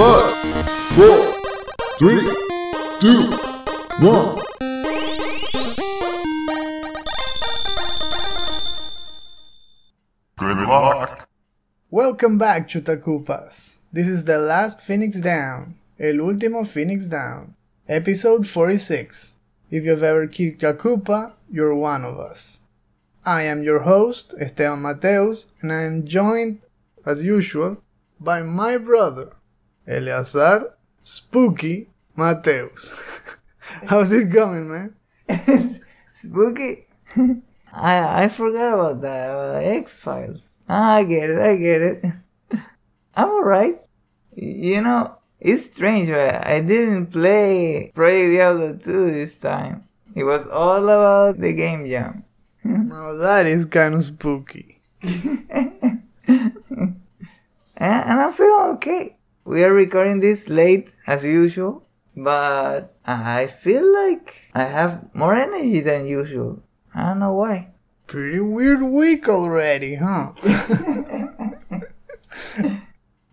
[0.00, 0.34] Five,
[0.96, 1.34] four,
[1.98, 2.34] three,
[3.00, 3.30] two,
[4.00, 4.40] one.
[10.38, 11.28] Good luck.
[11.90, 13.76] Welcome back, Chutakoopas.
[13.92, 17.54] This is the last Phoenix Down, El Último Phoenix Down,
[17.86, 19.36] episode 46.
[19.70, 22.62] If you've ever kicked a Koopa, you're one of us.
[23.26, 26.62] I am your host, Esteban Mateus, and I am joined,
[27.04, 27.82] as usual,
[28.18, 29.34] by my brother,
[29.90, 33.20] Eleazar Spooky Mateus.
[33.88, 34.94] How's it going, man?
[36.12, 36.86] Spooky.
[37.72, 40.52] I I forgot about that uh, X Files.
[40.68, 41.38] I get it.
[41.38, 42.04] I get it.
[43.16, 43.80] I'm alright.
[44.36, 46.08] You know, it's strange.
[46.08, 46.46] Right?
[46.46, 49.88] I didn't play Project Diablo 2 this time.
[50.14, 52.24] It was all about the game jam.
[52.62, 54.82] Now that is kind of spooky.
[55.02, 56.02] and,
[57.76, 59.16] and I feel okay.
[59.50, 61.82] We are recording this late as usual,
[62.16, 66.62] but I feel like I have more energy than usual.
[66.94, 67.72] I don't know why.
[68.06, 70.34] Pretty weird week already, huh?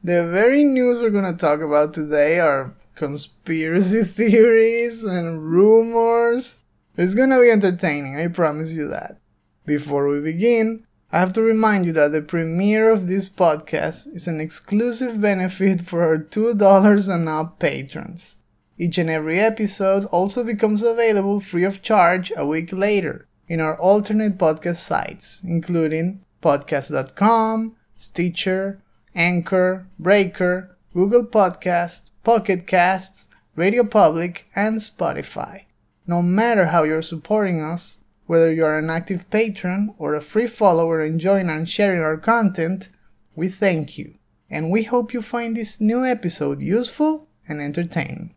[0.03, 6.61] the very news we're gonna talk about today are conspiracy theories and rumors.
[6.97, 9.19] It's gonna be entertaining, I promise you that.
[9.67, 14.27] Before we begin, I have to remind you that the premiere of this podcast is
[14.27, 18.37] an exclusive benefit for our $2 and up patrons.
[18.77, 23.79] Each and every episode also becomes available free of charge a week later in our
[23.79, 28.81] alternate podcast sites, including podcast.com, Stitcher,
[29.15, 35.63] Anchor, Breaker, Google Podcast, Pocket Casts, Radio Public, and Spotify.
[36.05, 41.01] No matter how you're supporting us, whether you're an active patron or a free follower
[41.01, 42.89] enjoying and sharing our content,
[43.35, 44.15] we thank you,
[44.49, 48.35] and we hope you find this new episode useful and entertaining.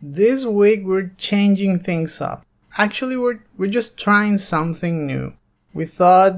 [0.00, 2.44] This week we're changing things up.
[2.78, 5.32] Actually, we're, we're just trying something new.
[5.74, 6.34] We thought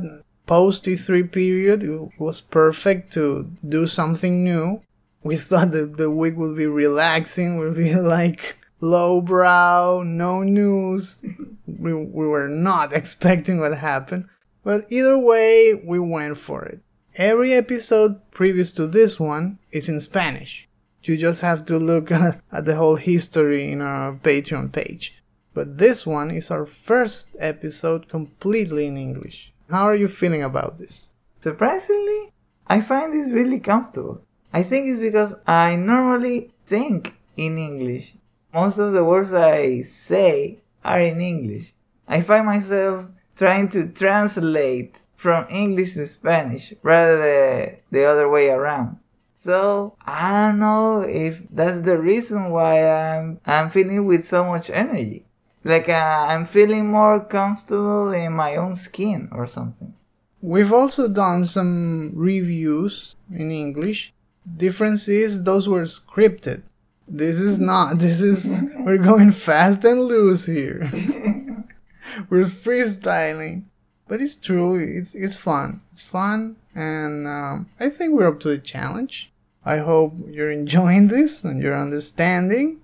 [0.47, 4.81] post E3 period it was perfect to do something new.
[5.23, 11.19] We thought that the week would be relaxing, would be like lowbrow, no news.
[11.67, 14.29] We, we were not expecting what happened.
[14.65, 16.81] But either way, we went for it.
[17.15, 20.69] Every episode previous to this one is in Spanish.
[21.03, 25.23] You just have to look at, at the whole history in our Patreon page.
[25.55, 29.53] But this one is our first episode completely in English.
[29.71, 31.11] How are you feeling about this?
[31.43, 32.33] Surprisingly,
[32.67, 34.23] I find this really comfortable.
[34.53, 38.13] I think it's because I normally think in English.
[38.53, 41.75] Most of the words I say are in English.
[42.07, 48.49] I find myself trying to translate from English to Spanish rather than the other way
[48.49, 48.99] around.
[49.35, 54.71] So I don't know if that's the reason why I'm I'm feeling with so much
[54.71, 55.27] energy.
[55.63, 59.95] Like uh, I'm feeling more comfortable in my own skin or something.
[60.41, 64.13] We've also done some reviews in English.
[64.57, 66.63] Difference is those were scripted.
[67.09, 67.99] This is not.
[67.99, 70.87] This is we're going fast and loose here.
[72.29, 73.65] we're freestyling,
[74.07, 74.79] but it's true.
[74.79, 75.81] It's it's fun.
[75.91, 79.33] It's fun, and um, I think we're up to the challenge.
[79.65, 82.81] I hope you're enjoying this and you're understanding.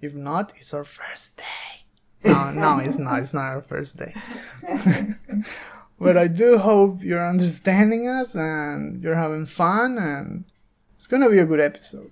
[0.00, 1.84] If not, it's our first day.
[2.24, 3.20] No, no, it's not.
[3.20, 4.14] It's not our first day.
[6.00, 10.44] but I do hope you're understanding us and you're having fun, and
[10.96, 12.10] it's gonna be a good episode.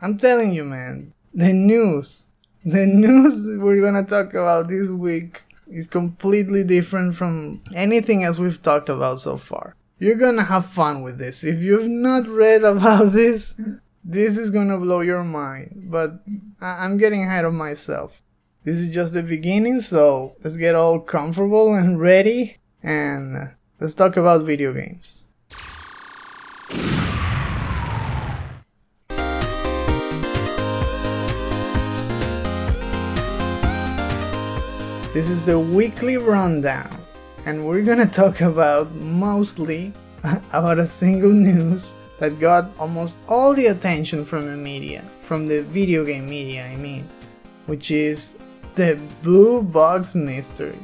[0.00, 2.26] I'm telling you, man, the news,
[2.64, 8.62] the news we're gonna talk about this week is completely different from anything else we've
[8.62, 9.74] talked about so far.
[9.98, 11.42] You're gonna have fun with this.
[11.44, 13.60] If you've not read about this,
[14.04, 15.88] this is gonna blow your mind.
[15.90, 16.22] But
[16.60, 18.22] I- I'm getting ahead of myself.
[18.64, 23.50] This is just the beginning, so let's get all comfortable and ready and
[23.80, 25.24] let's talk about video games.
[35.14, 36.94] This is the weekly rundown,
[37.46, 39.90] and we're gonna talk about mostly
[40.52, 45.62] about a single news that got almost all the attention from the media, from the
[45.62, 47.08] video game media, I mean,
[47.64, 48.36] which is
[48.74, 50.78] the Blue Box Mystery.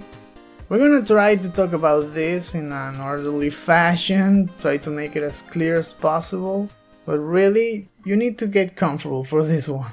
[0.71, 5.23] We're gonna try to talk about this in an orderly fashion, try to make it
[5.23, 6.71] as clear as possible,
[7.05, 9.93] but really, you need to get comfortable for this one.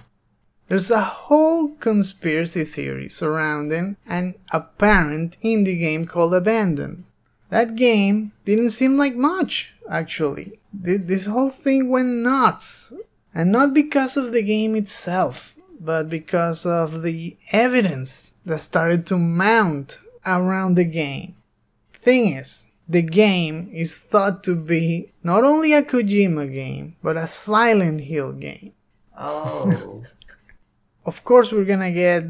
[0.71, 7.03] There's a whole conspiracy theory surrounding an apparent indie game called Abandon.
[7.49, 10.61] That game didn't seem like much, actually.
[10.71, 12.93] Th- This whole thing went nuts.
[13.35, 19.17] And not because of the game itself, but because of the evidence that started to
[19.17, 21.35] mount around the game.
[21.91, 27.27] Thing is, the game is thought to be not only a Kojima game, but a
[27.27, 28.71] Silent Hill game.
[29.17, 30.01] Oh.
[31.11, 32.23] Of course, we're gonna get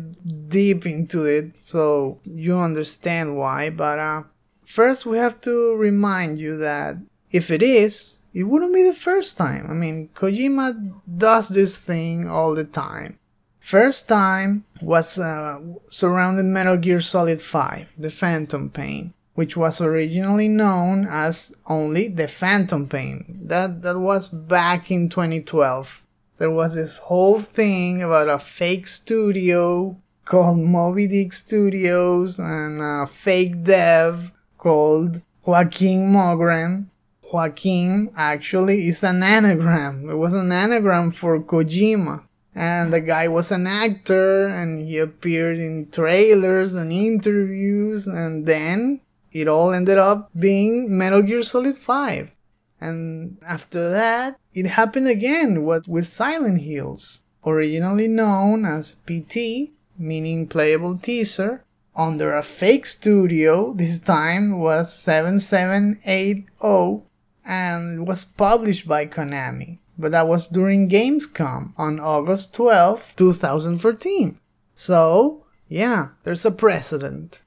[0.50, 4.24] deep into it so you understand why, but uh,
[4.66, 6.98] first we have to remind you that
[7.30, 9.68] if it is, it wouldn't be the first time.
[9.70, 13.20] I mean, Kojima does this thing all the time.
[13.60, 15.60] First time was uh,
[15.92, 22.28] surrounding Metal Gear Solid 5, The Phantom Pain, which was originally known as only The
[22.28, 23.42] Phantom Pain.
[23.44, 26.04] That that was back in 2012
[26.42, 29.96] there was this whole thing about a fake studio
[30.26, 36.88] called Moby Dick Studios and a fake dev called Joakim Mogren.
[37.32, 40.10] Joakim actually is an anagram.
[40.10, 42.24] It was an anagram for Kojima.
[42.56, 49.02] And the guy was an actor and he appeared in trailers and interviews and then
[49.32, 52.32] it all ended up being Metal Gear Solid 5.
[52.82, 60.48] And after that, it happened again what with Silent Hills, originally known as PT, meaning
[60.48, 61.64] playable teaser,
[61.96, 63.74] under a fake studio.
[63.74, 67.04] This time was 7780
[67.46, 69.78] and was published by Konami.
[69.98, 74.40] But that was during Gamescom on August 12, 2014.
[74.74, 77.42] So, yeah, there's a precedent.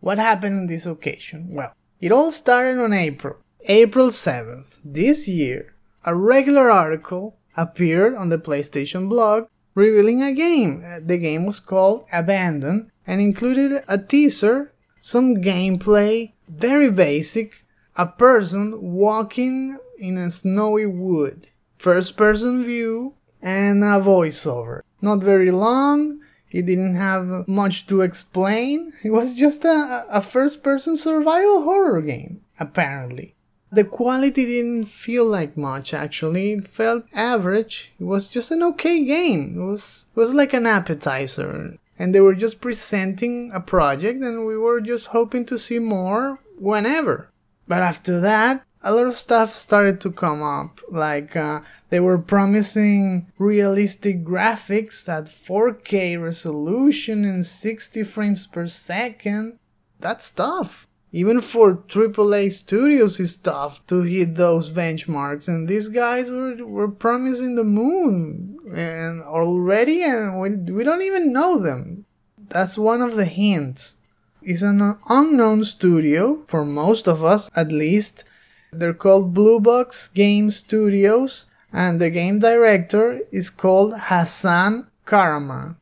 [0.00, 1.50] What happened on this occasion?
[1.52, 3.36] Well, it all started on April.
[3.68, 5.74] April 7th, this year,
[6.04, 10.82] a regular article appeared on the PlayStation blog revealing a game.
[10.84, 14.72] Uh, the game was called Abandon and included a teaser,
[15.02, 17.64] some gameplay, very basic,
[17.96, 24.80] a person walking in a snowy wood, first person view, and a voiceover.
[25.02, 26.20] Not very long,
[26.50, 28.94] it didn't have much to explain.
[29.04, 33.34] It was just a, a first person survival horror game, apparently.
[33.72, 36.52] The quality didn't feel like much actually.
[36.52, 37.92] It felt average.
[38.00, 39.60] It was just an okay game.
[39.60, 41.78] It was it was like an appetizer.
[41.98, 46.40] And they were just presenting a project and we were just hoping to see more
[46.58, 47.28] whenever.
[47.68, 50.80] But after that, a lot of stuff started to come up.
[50.90, 59.58] Like uh, they were promising realistic graphics at 4K resolution and 60 frames per second.
[60.00, 65.48] That stuff even for AAA studios, it's tough to hit those benchmarks.
[65.48, 71.32] And these guys were, were promising the moon and already, and we, we don't even
[71.32, 72.06] know them.
[72.48, 73.96] That's one of the hints.
[74.42, 78.24] It's an unknown studio, for most of us at least.
[78.72, 85.76] They're called Blue Box Game Studios, and the game director is called Hassan Kahraman.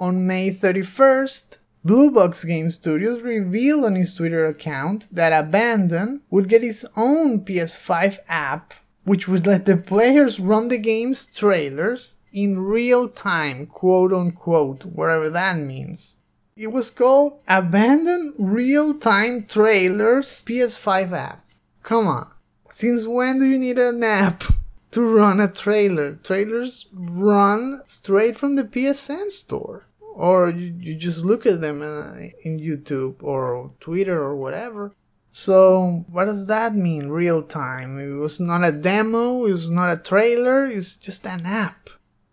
[0.00, 6.48] On May 31st, Blue Box Game Studios revealed on his Twitter account that Abandon would
[6.48, 12.60] get its own PS5 app, which would let the players run the game's trailers in
[12.60, 16.18] real time, quote unquote, whatever that means.
[16.54, 21.44] It was called Abandon Real Time Trailers PS5 app.
[21.82, 22.28] Come on.
[22.70, 24.44] Since when do you need an app
[24.92, 26.14] to run a trailer?
[26.22, 32.14] Trailers run straight from the PSN store or you, you just look at them uh,
[32.44, 34.92] in YouTube or Twitter or whatever.
[35.30, 37.08] So what does that mean?
[37.08, 37.98] Real time?
[37.98, 39.46] It was not a demo.
[39.46, 40.66] It was not a trailer.
[40.66, 41.88] It's just an app.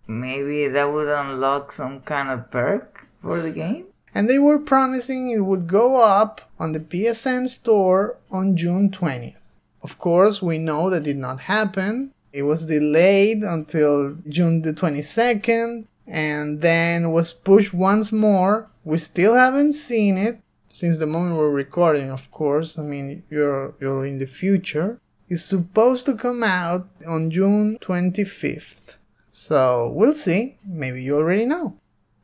[0.05, 3.85] Maybe that would unlock some kind of perk for the game.
[4.13, 9.55] And they were promising it would go up on the PSN store on June 20th.
[9.81, 12.11] Of course, we know that did not happen.
[12.33, 18.67] It was delayed until June the 22nd and then was pushed once more.
[18.83, 22.79] We still haven't seen it since the moment we're recording, of course.
[22.79, 24.99] I mean, you're you're in the future.
[25.29, 28.97] It's supposed to come out on June 25th.
[29.29, 30.57] So, we'll see.
[30.65, 31.77] Maybe you already know.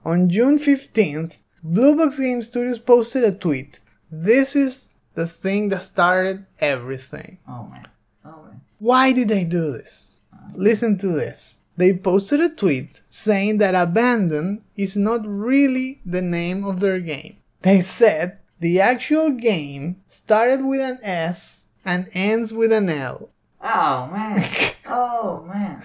[0.04, 3.80] On June 15th, Blue Box Game Studios posted a tweet.
[4.10, 7.38] This is the thing that started everything.
[7.48, 7.88] Oh man.
[8.26, 8.62] Oh man.
[8.80, 10.20] Why did they do this?
[10.34, 16.22] Uh, Listen to this they posted a tweet saying that Abandon is not really the
[16.22, 17.38] name of their game.
[17.62, 23.30] They said the actual game started with an S and ends with an L.
[23.62, 24.44] Oh man.
[24.88, 25.84] oh man.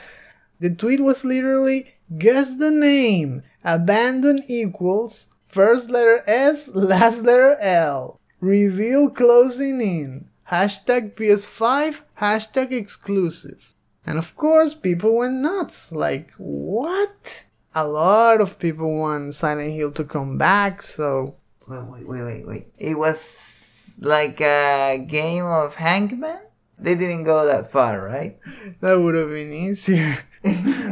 [0.61, 3.43] The tweet was literally guess the name.
[3.65, 8.21] Abandon equals first letter S, last letter L.
[8.41, 10.29] Reveal closing in.
[10.51, 13.70] Hashtag PS5, hashtag exclusive.
[14.11, 15.93] And of course, people went nuts.
[15.93, 17.45] Like, what?
[17.76, 21.37] A lot of people want Silent Hill to come back, so.
[21.69, 22.67] Wait, wait, wait, wait, wait.
[22.76, 26.40] It was like a game of hangman?
[26.76, 28.37] They didn't go that far, right?
[28.81, 30.17] That would have been easier.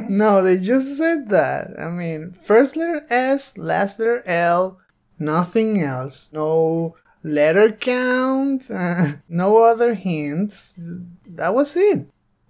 [0.08, 1.70] no, they just said that.
[1.76, 4.78] I mean, first letter S, last letter L,
[5.18, 6.32] nothing else.
[6.32, 6.94] No
[7.24, 10.78] letter count, uh, no other hints.
[11.26, 12.06] That was it.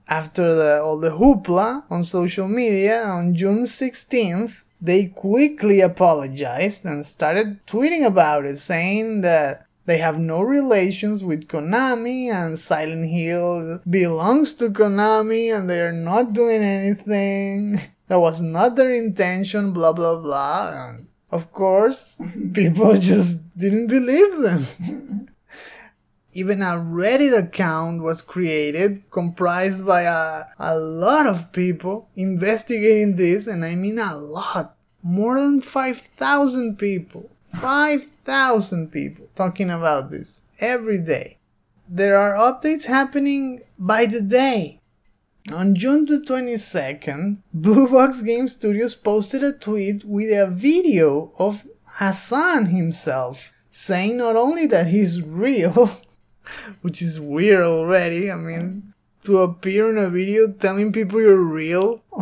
[0.09, 7.05] After the, all the hoopla on social media on June 16th, they quickly apologized and
[7.05, 13.81] started tweeting about it, saying that they have no relations with Konami and Silent Hill
[13.89, 17.81] belongs to Konami and they are not doing anything.
[18.09, 20.73] That was not their intention, blah blah blah.
[20.73, 22.19] And of course,
[22.55, 25.29] people just didn't believe them.
[26.39, 33.49] Even a Reddit account was created, comprised by a, a lot of people investigating this,
[33.49, 34.77] and I mean a lot.
[35.03, 37.29] More than 5,000 people.
[37.55, 41.39] 5,000 people talking about this every day.
[41.89, 44.81] There are updates happening by the day.
[45.53, 51.67] On June the 22nd, Blue Box Game Studios posted a tweet with a video of
[51.95, 55.91] Hassan himself saying not only that he's real,
[56.83, 62.03] which is weird already, I mean, to appear in a video telling people you're real,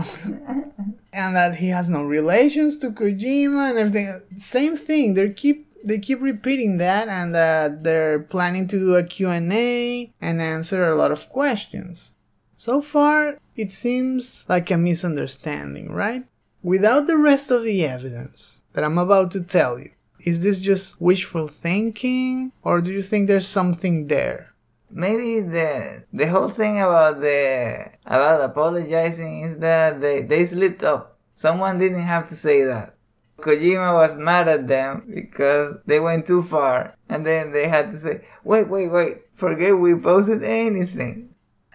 [1.12, 4.20] and that he has no relations to Kojima and everything.
[4.38, 5.14] Same thing.
[5.14, 10.42] They keep they keep repeating that, and that they're planning to do a Q&A and
[10.42, 12.14] answer a lot of questions.
[12.56, 16.24] So far, it seems like a misunderstanding, right?
[16.62, 19.90] Without the rest of the evidence that I'm about to tell you,
[20.26, 24.52] is this just wishful thinking, or do you think there's something there?
[24.90, 31.16] Maybe the the whole thing about the about apologizing is that they, they slipped up.
[31.36, 32.94] Someone didn't have to say that.
[33.38, 37.96] Kojima was mad at them because they went too far, and then they had to
[37.96, 39.18] say, "Wait, wait, wait!
[39.36, 41.34] Forget we posted anything."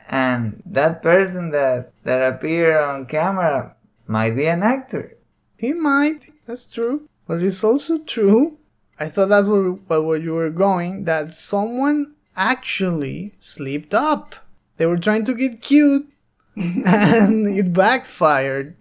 [0.09, 3.75] And that person that that appeared on camera
[4.07, 5.15] might be an actor.
[5.57, 6.33] He might.
[6.45, 7.07] That's true.
[7.31, 8.57] But it's also true.
[8.99, 11.05] I thought that's where, where you were going.
[11.05, 14.35] That someone actually slipped up.
[14.75, 16.09] They were trying to get cute,
[16.57, 18.75] and it backfired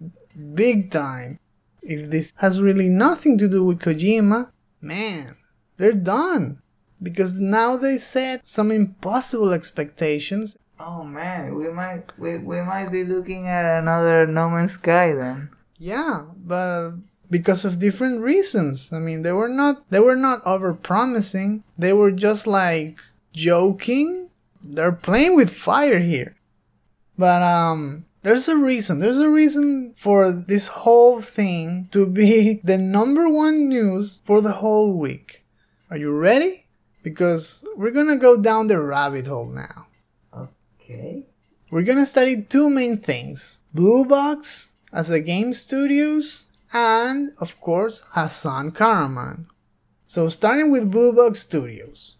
[0.53, 1.39] big time.
[1.81, 5.37] If this has really nothing to do with Kojima, man,
[5.77, 6.61] they're done.
[7.01, 10.57] Because now they set some impossible expectations.
[10.77, 15.51] Oh man, we might we, we might be looking at another No Man's Sky then.
[15.77, 16.95] Yeah, but
[17.31, 18.91] because of different reasons.
[18.93, 21.63] I mean, they were not they were not over promising.
[21.77, 22.99] They were just like
[23.33, 24.29] joking.
[24.61, 26.35] They're playing with fire here.
[27.17, 28.99] But um there's a reason.
[28.99, 34.53] There's a reason for this whole thing to be the number one news for the
[34.61, 35.45] whole week.
[35.89, 36.67] Are you ready?
[37.01, 39.87] Because we're gonna go down the rabbit hole now.
[40.35, 41.23] Okay.
[41.71, 48.03] We're gonna study two main things Blue Box as a game studios, and of course,
[48.11, 49.45] Hassan Kahraman.
[50.07, 52.17] So, starting with Blue Box Studios.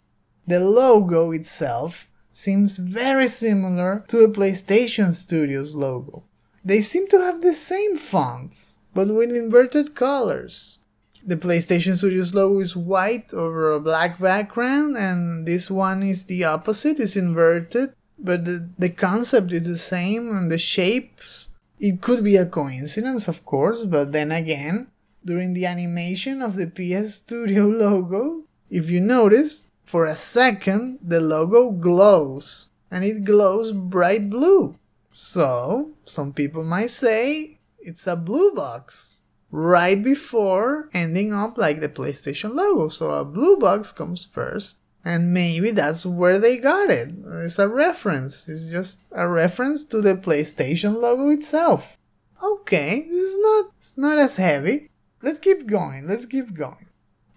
[0.48, 6.24] The logo itself seems very similar to the PlayStation Studios logo.
[6.64, 10.80] They seem to have the same fonts, but with inverted colors.
[11.26, 16.44] The PlayStation Studios logo is white over a black background, and this one is the
[16.44, 21.50] opposite, it's inverted, but the, the concept is the same and the shapes.
[21.82, 24.90] It could be a coincidence, of course, but then again,
[25.26, 31.20] during the animation of the PS Studio logo, if you notice, for a second, the
[31.20, 34.76] logo glows, and it glows bright blue.
[35.10, 41.90] So, some people might say it's a blue box right before ending up like the
[41.90, 42.90] PlayStation logo.
[42.90, 47.10] So, a blue box comes first, and maybe that's where they got it.
[47.26, 51.98] It's a reference, it's just a reference to the PlayStation logo itself.
[52.44, 54.90] Okay, this is not, it's not as heavy.
[55.22, 56.88] Let's keep going, let's keep going.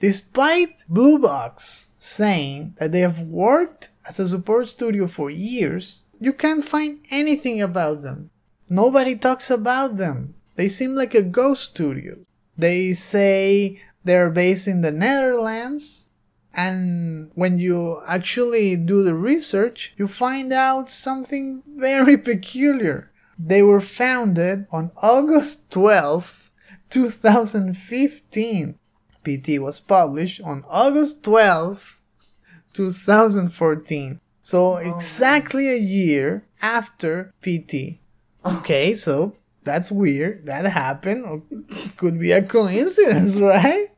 [0.00, 6.32] Despite Blue Box saying that they have worked as a support studio for years, you
[6.32, 8.30] can't find anything about them.
[8.68, 10.34] Nobody talks about them.
[10.56, 12.18] They seem like a ghost studio.
[12.56, 16.03] They say they're based in the Netherlands,
[16.54, 23.10] and when you actually do the research, you find out something very peculiar.
[23.38, 26.50] They were founded on August 12th,
[26.90, 28.78] 2015.
[29.24, 32.00] PT was published on August 12th,
[32.72, 34.20] 2014.
[34.42, 37.98] So oh, exactly a year after PT.
[38.44, 40.46] Okay, so that's weird.
[40.46, 41.42] That happened.
[41.96, 43.88] Could be a coincidence, right?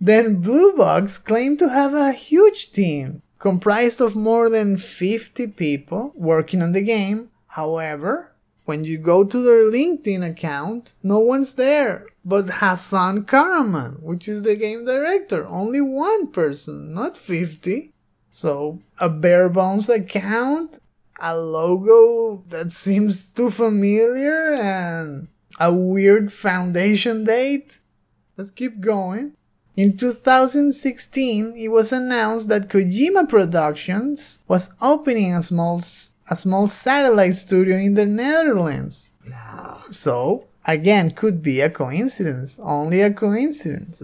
[0.00, 6.12] Then Blue Box claimed to have a huge team comprised of more than 50 people
[6.14, 7.30] working on the game.
[7.48, 8.32] However,
[8.64, 14.42] when you go to their LinkedIn account, no one's there but Hassan Kahraman, which is
[14.42, 15.46] the game director.
[15.46, 17.92] Only one person, not 50.
[18.30, 20.78] So, a bare bones account,
[21.20, 25.28] a logo that seems too familiar, and
[25.58, 27.80] a weird foundation date.
[28.36, 29.32] Let's keep going.
[29.80, 35.80] In 2016, it was announced that Kojima Productions was opening a small
[36.28, 39.12] a small satellite studio in the Netherlands.
[39.24, 39.78] No.
[39.90, 44.02] So, again, could be a coincidence, only a coincidence.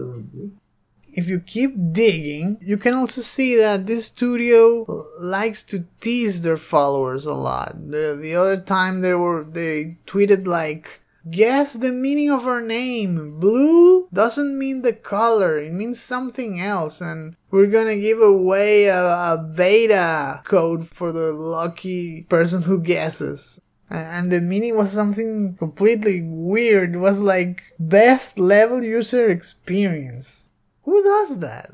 [1.13, 6.57] If you keep digging, you can also see that this studio likes to tease their
[6.57, 7.91] followers a lot.
[7.91, 13.39] The, the other time they were they tweeted like Guess the meaning of our name.
[13.39, 19.03] Blue doesn't mean the color, it means something else, and we're gonna give away a,
[19.03, 23.59] a beta code for the lucky person who guesses.
[23.89, 26.95] And the meaning was something completely weird.
[26.95, 30.49] It was like best level user experience.
[30.83, 31.71] Who does that?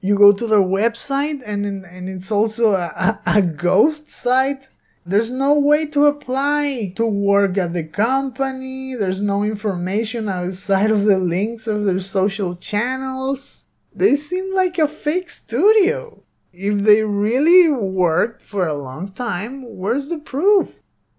[0.00, 4.68] You go to their website and and it's also a, a, a ghost site.
[5.08, 8.96] There's no way to apply to work at the company.
[8.96, 13.66] There's no information outside of the links of their social channels.
[13.94, 16.24] They seem like a fake studio.
[16.52, 20.74] If they really worked for a long time, where's the proof?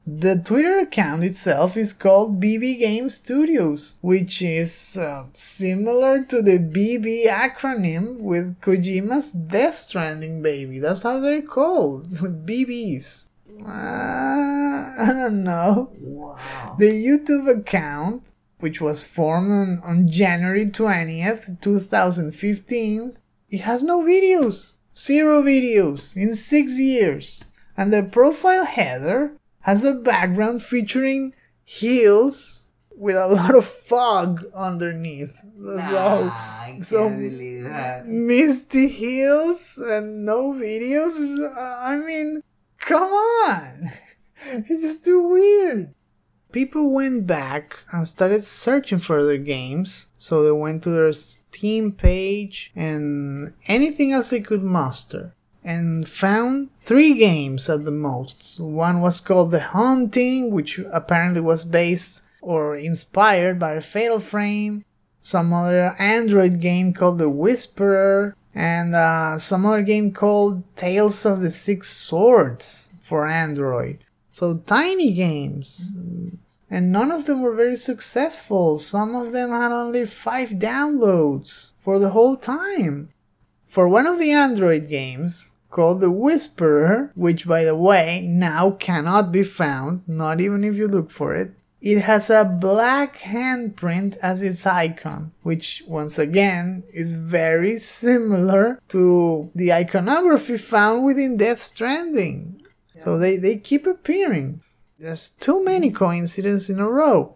[0.05, 6.59] The Twitter account itself is called BB Game Studios, which is uh, similar to the
[6.59, 10.79] BB acronym with Kojima's Death Stranding baby.
[10.79, 12.09] That's how they're called.
[12.45, 13.26] BBs.
[13.65, 15.91] Uh, I don't know.
[15.99, 16.75] Wow.
[16.79, 23.17] The YouTube account, which was formed on, on January 20th, 2015,
[23.49, 24.75] it has no videos.
[24.97, 27.43] Zero videos in six years.
[27.75, 35.37] And the profile header has a background featuring hills with a lot of fog underneath.
[35.59, 38.07] So, Nah, I can't so- believe that.
[38.07, 42.41] misty hills and no videos uh, I mean,
[42.79, 43.91] come on.
[44.49, 45.95] It's just too weird.
[46.51, 50.07] People went back and started searching for their games.
[50.19, 55.33] So they went to their Steam page and anything else they could muster.
[55.63, 58.59] And found three games at the most.
[58.59, 64.85] One was called The Haunting, which apparently was based or inspired by Fatal Frame
[65.27, 71.41] some other Android game called The Whisperer, and uh, some other game called Tales of
[71.41, 73.99] the Six Swords for Android.
[74.31, 75.91] So tiny games.
[76.67, 78.79] And none of them were very successful.
[78.79, 83.09] Some of them had only five downloads for the whole time.
[83.67, 89.31] For one of the Android games, called The Whisperer, which by the way now cannot
[89.31, 94.41] be found, not even if you look for it, it has a black handprint as
[94.41, 102.61] its icon, which once again is very similar to the iconography found within Death Stranding.
[102.97, 104.61] So they, they keep appearing.
[104.97, 107.35] There's too many coincidences in a row.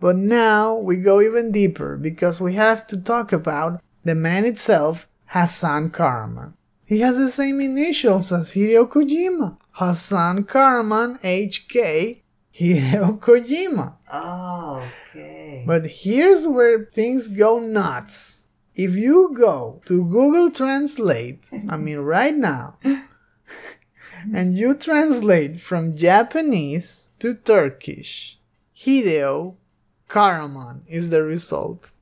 [0.00, 5.06] But now we go even deeper because we have to talk about the man itself,
[5.26, 6.54] Hassan Kahraman.
[6.86, 9.58] He has the same initials as Hideo Kojima.
[9.72, 12.21] Hassan Kahraman HK
[12.62, 13.94] Hideo Kojima.
[14.12, 15.64] Oh, okay.
[15.66, 18.48] But here's where things go nuts.
[18.74, 22.76] If you go to Google Translate, I mean right now,
[24.32, 28.38] and you translate from Japanese to Turkish,
[28.76, 29.56] Hideo
[30.08, 31.92] Kahraman is the result.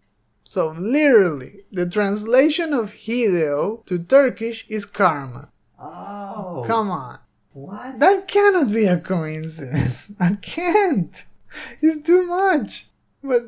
[0.48, 5.48] So literally, the translation of Hideo to Turkish is Kahraman.
[5.78, 7.18] oh, Come on.
[7.52, 7.98] What?
[7.98, 10.12] That cannot be a coincidence.
[10.18, 11.24] That can't.
[11.80, 12.86] It's too much.
[13.22, 13.42] But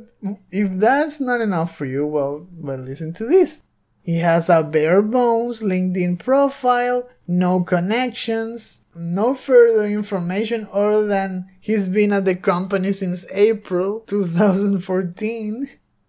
[0.50, 3.62] if that's not enough for you, well, well, listen to this.
[4.02, 11.86] He has a bare bones LinkedIn profile, no connections, no further information other than he's
[11.86, 15.68] been at the company since April 2014.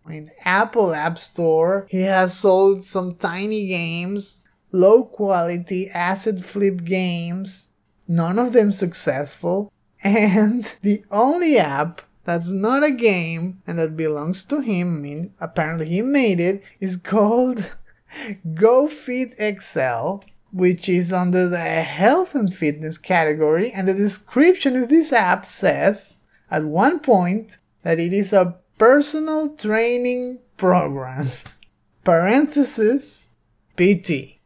[0.10, 7.73] In Apple App Store, he has sold some tiny games, low quality asset flip games,
[8.08, 9.72] none of them successful,
[10.04, 15.34] and the only app that's not a game and that belongs to him, I mean,
[15.39, 17.72] apparently he made it, is called
[18.54, 25.12] GoFit XL, which is under the health and fitness category, and the description of this
[25.12, 31.28] app says at one point that it is a personal training program.
[32.04, 33.30] Parenthesis
[33.76, 34.39] PT.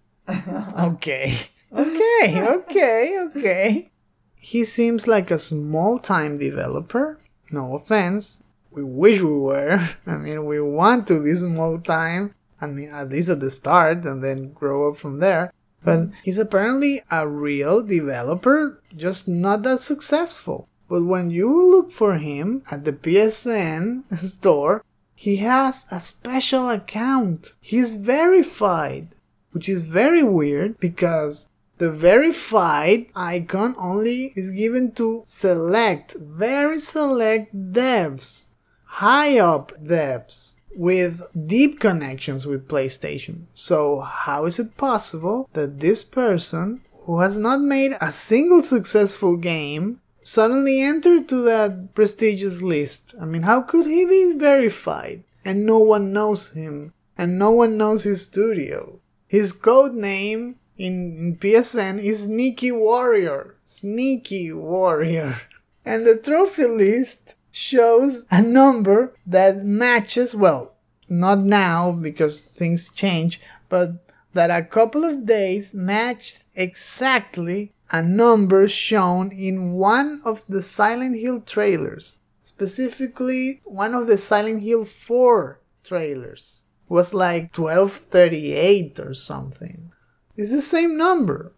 [0.80, 1.34] Okay.
[1.74, 3.92] Okay, okay, okay.
[4.36, 7.20] He seems like a small time developer.
[7.52, 8.44] No offense.
[8.72, 9.80] We wish we were.
[10.08, 12.34] I mean, we want to be small time.
[12.62, 15.54] I mean, at least at the start and then grow up from there.
[15.84, 20.68] But he's apparently a real developer, just not that successful.
[20.90, 24.84] But when you look for him at the PSN store,
[25.16, 27.54] he has a special account.
[27.62, 29.10] He's verified,
[29.52, 37.56] which is very weird because the verified icon only is given to select, very select
[37.74, 38.46] devs,
[38.86, 43.46] high up devs with deep connections with PlayStation.
[43.54, 49.38] So, how is it possible that this person who has not made a single successful
[49.38, 53.16] game suddenly entered to that prestigious list.
[53.20, 55.24] I mean, how could he be verified?
[55.46, 59.00] And no one knows him, and no one knows his studio.
[59.26, 63.56] His code name in, in PSN is Sneaky Warrior.
[63.64, 65.36] Sneaky Warrior.
[65.86, 70.74] And the trophy list shows a number that matches, well,
[71.08, 78.68] not now because things change, but that a couple of days matched exactly a number
[78.68, 82.20] shown in one of the Silent Hill trailers.
[82.44, 89.92] Specifically, one of the Silent Hill 4 trailers was like 1238 or something.
[90.38, 91.52] It's the same number.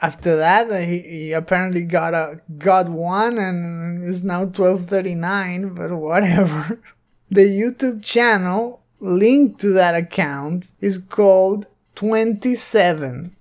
[0.00, 5.90] After that, uh, he, he apparently got a got one and is now 1239, but
[5.92, 6.80] whatever.
[7.30, 11.66] The YouTube channel linked to that account is called
[11.96, 13.34] 27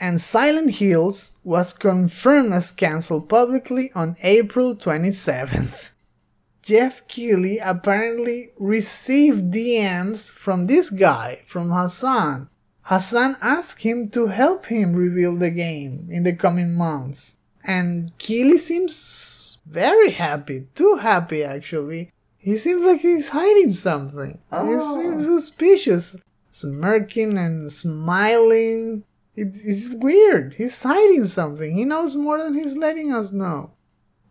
[0.00, 5.90] and Silent Hills was confirmed as cancelled publicly on April 27th.
[6.62, 12.48] Geoff Keighley apparently received DMs from this guy, from Hassan.
[12.86, 17.36] Hassan asked him to help him reveal the game in the coming months.
[17.64, 22.12] And Keighley seems very happy, too happy actually.
[22.38, 24.38] He seems like he's hiding something.
[24.52, 24.72] Oh.
[24.72, 26.16] He seems suspicious,
[26.50, 29.02] smirking and smiling.
[29.34, 30.54] It's, it's weird.
[30.54, 31.74] He's hiding something.
[31.74, 33.72] He knows more than he's letting us know.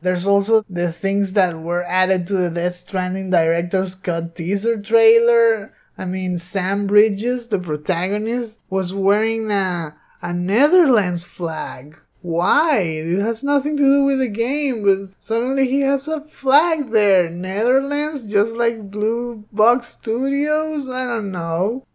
[0.01, 5.73] There's also the things that were added to the Death Stranding director's cut teaser trailer.
[5.97, 11.97] I mean, Sam Bridges, the protagonist, was wearing a, a Netherlands flag.
[12.21, 12.79] Why?
[12.79, 17.29] It has nothing to do with the game, but suddenly he has a flag there.
[17.29, 20.89] Netherlands, just like Blue Box Studios?
[20.89, 21.85] I don't know.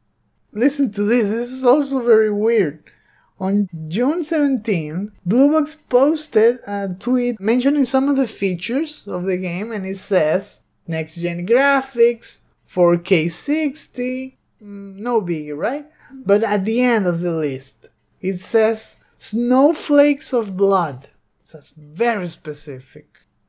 [0.53, 2.83] Listen to this, this is also very weird.
[3.41, 9.73] On June 17, Bluebox posted a tweet mentioning some of the features of the game
[9.73, 15.87] and it says next gen graphics, 4K 60, mm, no biggie, right?
[16.12, 21.09] But at the end of the list, it says snowflakes of blood.
[21.52, 23.09] That's very specific.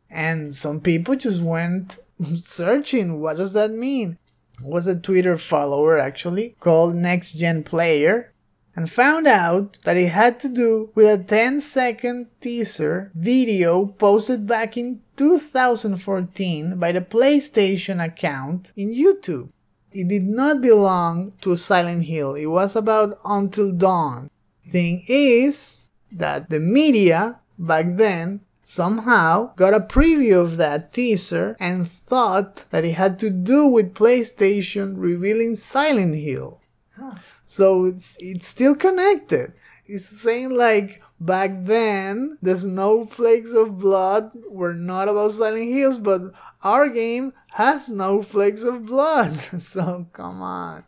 [0.10, 1.98] And some people just went
[2.36, 4.18] searching what does that mean?
[4.62, 8.31] Was a Twitter follower actually called Next Gen Player
[8.76, 14.48] and found out that it had to do with a 10 second teaser video posted
[14.48, 19.50] back in 2014 by the PlayStation account in YouTube.
[19.92, 24.30] It did not belong to Silent Hill, it was about Until Dawn.
[24.66, 31.90] Thing is that the media back then somehow got a preview of that teaser and
[31.90, 36.62] thought that it had to do with PlayStation revealing Silent Hill.
[37.52, 39.52] So it's it's still connected.
[39.86, 46.22] It's saying like back then the snowflakes of blood were not about Silent Hills, but
[46.64, 49.36] our game has snowflakes of blood.
[49.60, 50.86] so come on.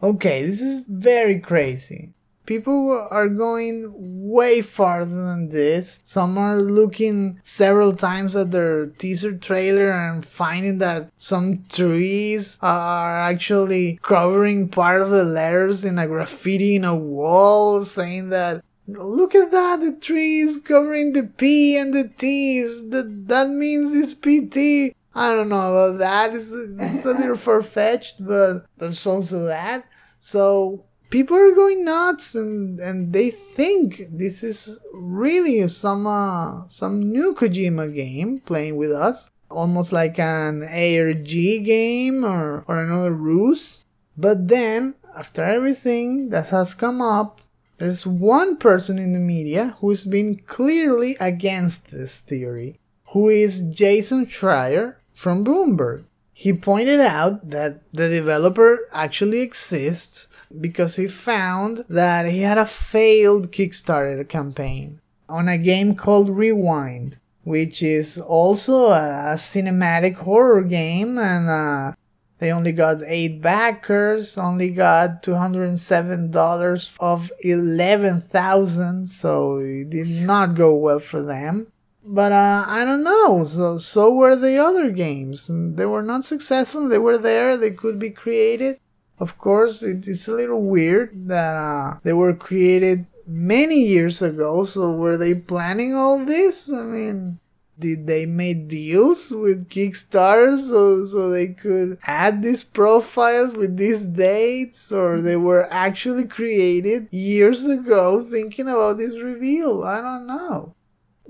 [0.00, 2.12] Okay, this is very crazy.
[2.46, 6.02] People are going way farther than this.
[6.04, 13.20] Some are looking several times at their teaser trailer and finding that some trees are
[13.20, 19.34] actually covering part of the letters in a graffiti in a wall saying that Look
[19.34, 22.90] at that, the tree is covering the P and the T's.
[22.90, 24.94] That that means it's PT.
[25.14, 26.34] I don't know about that.
[26.34, 29.86] It's, it's a little far fetched, but there's also that.
[30.20, 37.12] So people are going nuts and, and they think this is really some uh, some
[37.12, 41.34] new Kojima game playing with us, almost like an ARG
[41.74, 43.84] game or, or another ruse.
[44.16, 47.40] But then, after everything that has come up,
[47.78, 52.80] there's one person in the media who's been clearly against this theory.
[53.12, 56.02] who is Jason Schreier from Bloomberg.
[56.32, 62.66] He pointed out that the developer actually exists because he found that he had a
[62.66, 71.18] failed Kickstarter campaign on a game called Rewind, which is also a, cinematic horror game
[71.18, 71.92] and uh,
[72.38, 80.74] they only got eight backers, only got $207 of 11,000, so it did not go
[80.74, 81.68] well for them.
[82.06, 83.44] But uh, I don't know.
[83.44, 85.48] So so were the other games.
[85.50, 86.86] They were not successful.
[86.86, 87.56] They were there.
[87.56, 88.78] They could be created.
[89.18, 94.64] Of course, it's a little weird that uh, they were created many years ago.
[94.64, 96.72] So were they planning all this?
[96.72, 97.38] I mean,
[97.78, 104.06] did they make deals with Kickstarter so, so they could add these profiles with these
[104.06, 109.82] dates or they were actually created years ago thinking about this reveal?
[109.82, 110.74] I don't know.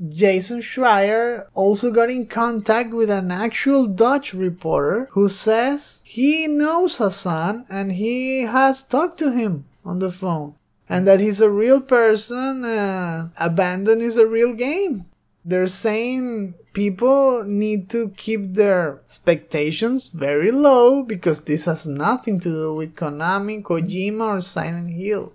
[0.09, 6.99] Jason Schreier also got in contact with an actual Dutch reporter who says he knows
[6.99, 10.55] Hassan and he has talked to him on the phone
[10.89, 12.65] and that he's a real person.
[12.65, 15.07] Uh, Abandon is a real game.
[15.45, 22.49] They're saying people need to keep their expectations very low because this has nothing to
[22.49, 25.35] do with Konami, Kojima, or Silent Hill.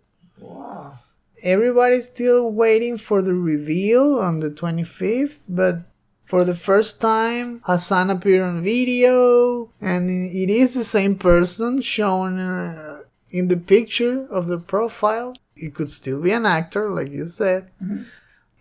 [1.44, 5.84] Everybody's still waiting for the reveal on the 25th, but
[6.26, 12.40] for the first time, Hassan appeared on video, and it is the same person shown
[12.40, 15.36] uh, in the picture of the profile.
[15.56, 17.70] It could still be an actor, like you said.
[17.84, 18.04] Mm-hmm.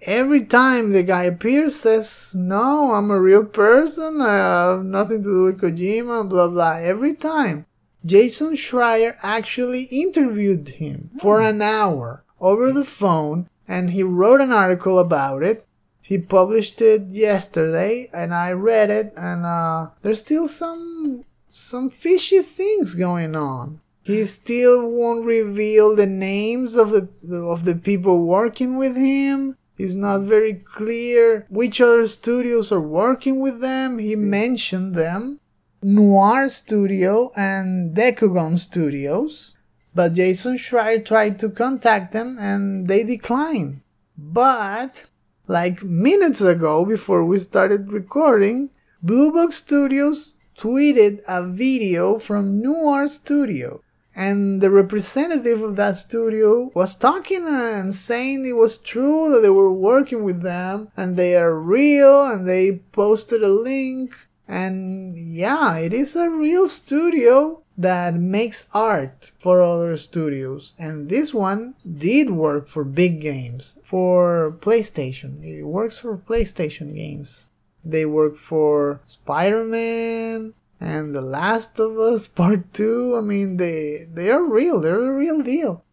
[0.02, 4.20] Every time the guy appears says no i'm a real person.
[4.20, 7.66] I have nothing to do with kojima blah blah every time.
[8.06, 14.52] Jason schreier actually interviewed him for an hour over the phone and he wrote an
[14.52, 15.66] article about it
[16.00, 22.40] he published it yesterday and i read it and uh, there's still some some fishy
[22.40, 28.76] things going on he still won't reveal the names of the of the people working
[28.76, 33.98] with him it's not very clear which other studios are working with them.
[33.98, 35.38] He mentioned them
[35.80, 39.56] Noir Studio and Decagon Studios.
[39.98, 43.80] But Jason Schreier tried to contact them and they declined.
[44.16, 45.06] But,
[45.48, 48.70] like minutes ago, before we started recording,
[49.02, 53.82] Blue Box Studios tweeted a video from Noir Studio.
[54.14, 59.50] And the representative of that studio was talking and saying it was true that they
[59.50, 64.14] were working with them and they are real and they posted a link.
[64.46, 70.74] And yeah it is a real studio that makes art for other studios.
[70.78, 73.78] And this one did work for big games.
[73.84, 75.44] For playstation.
[75.44, 77.48] It works for playstation games.
[77.84, 84.30] They work for spider-man and The Last of Us Part 2, I mean, they, they
[84.30, 85.84] are real, they're a real deal.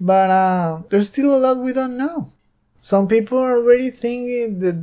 [0.00, 2.32] But uh, there's still a lot we don't know.
[2.80, 4.82] Some people are already thinking that,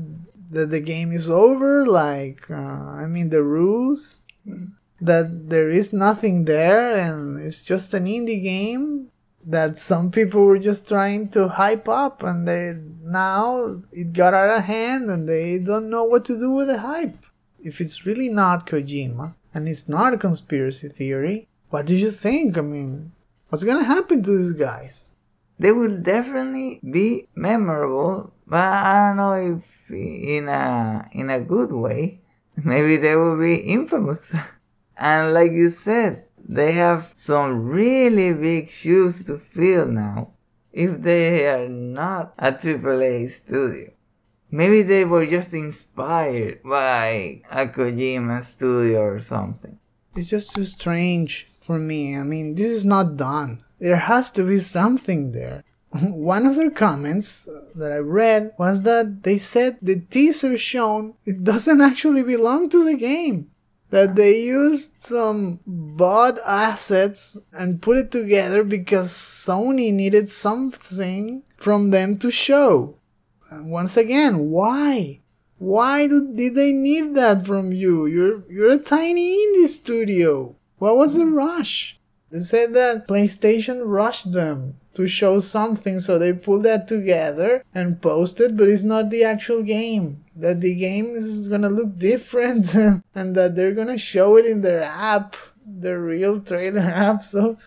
[0.50, 4.20] that the game is over, like, uh, I mean, the rules,
[5.02, 9.10] that there is nothing there and it's just an indie game
[9.46, 14.58] that some people were just trying to hype up and they now it got out
[14.58, 17.18] of hand and they don't know what to do with the hype
[17.66, 22.58] if it's really not Kojima and it's not a conspiracy theory, what do you think?
[22.58, 23.12] I mean,
[23.50, 25.16] what's gonna happen to these guys?
[25.58, 31.72] They will definitely be memorable, but I don't know if in a in a good
[31.72, 32.22] way.
[32.56, 34.36] Maybe they will be infamous.
[34.98, 40.32] and like you said, they have some really big shoes to fill now
[40.72, 43.92] if they are not a AAA studio.
[44.52, 49.80] Maybe they were just inspired by a Kojima studio or something.
[50.16, 52.16] It's just too strange for me.
[52.16, 53.64] I mean, this is not done.
[53.80, 55.64] There has to be something there.
[56.02, 61.44] One of their comments that I read was that they said the teaser shown it
[61.44, 63.52] doesn't actually belong to the game.
[63.92, 71.92] That they used some bought assets and put it together because Sony needed something from
[71.92, 72.96] them to show
[73.62, 75.20] once again, why?
[75.58, 78.06] Why do, did they need that from you?
[78.06, 80.56] You're you're a tiny indie studio.
[80.78, 81.98] What was the rush?
[82.32, 88.02] They said that PlayStation rushed them to show something, so they pulled that together and
[88.02, 90.25] posted, but it's not the actual game.
[90.36, 92.74] That the game is gonna look different
[93.16, 97.22] and that they're gonna show it in their app, their real trailer app.
[97.24, 97.58] So,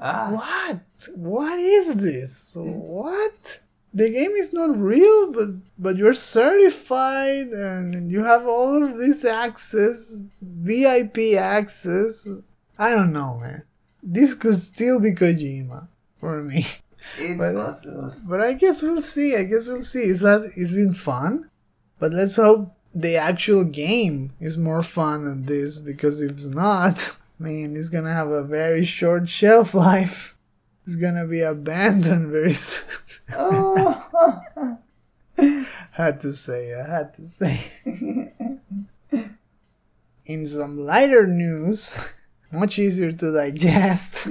[0.00, 0.30] ah.
[0.30, 0.80] what?
[1.14, 2.52] What is this?
[2.56, 3.60] What?
[3.94, 9.24] the game is not real, but but you're certified and you have all of this
[9.24, 12.28] access, VIP access.
[12.78, 13.62] I don't know, man.
[14.02, 15.88] This could still be Kojima
[16.20, 16.66] for me.
[17.38, 18.14] But- possible.
[18.24, 19.34] But I guess we'll see.
[19.34, 20.02] I guess we'll see.
[20.02, 21.48] It's it's been fun,
[21.98, 25.78] but let's hope the actual game is more fun than this.
[25.78, 30.36] Because if it's not, man, it's gonna have a very short shelf life.
[30.84, 32.88] It's gonna be abandoned very soon.
[33.36, 34.78] Oh.
[35.92, 36.74] had to say.
[36.74, 37.60] I had to say.
[40.26, 41.96] In some lighter news,
[42.52, 44.28] much easier to digest.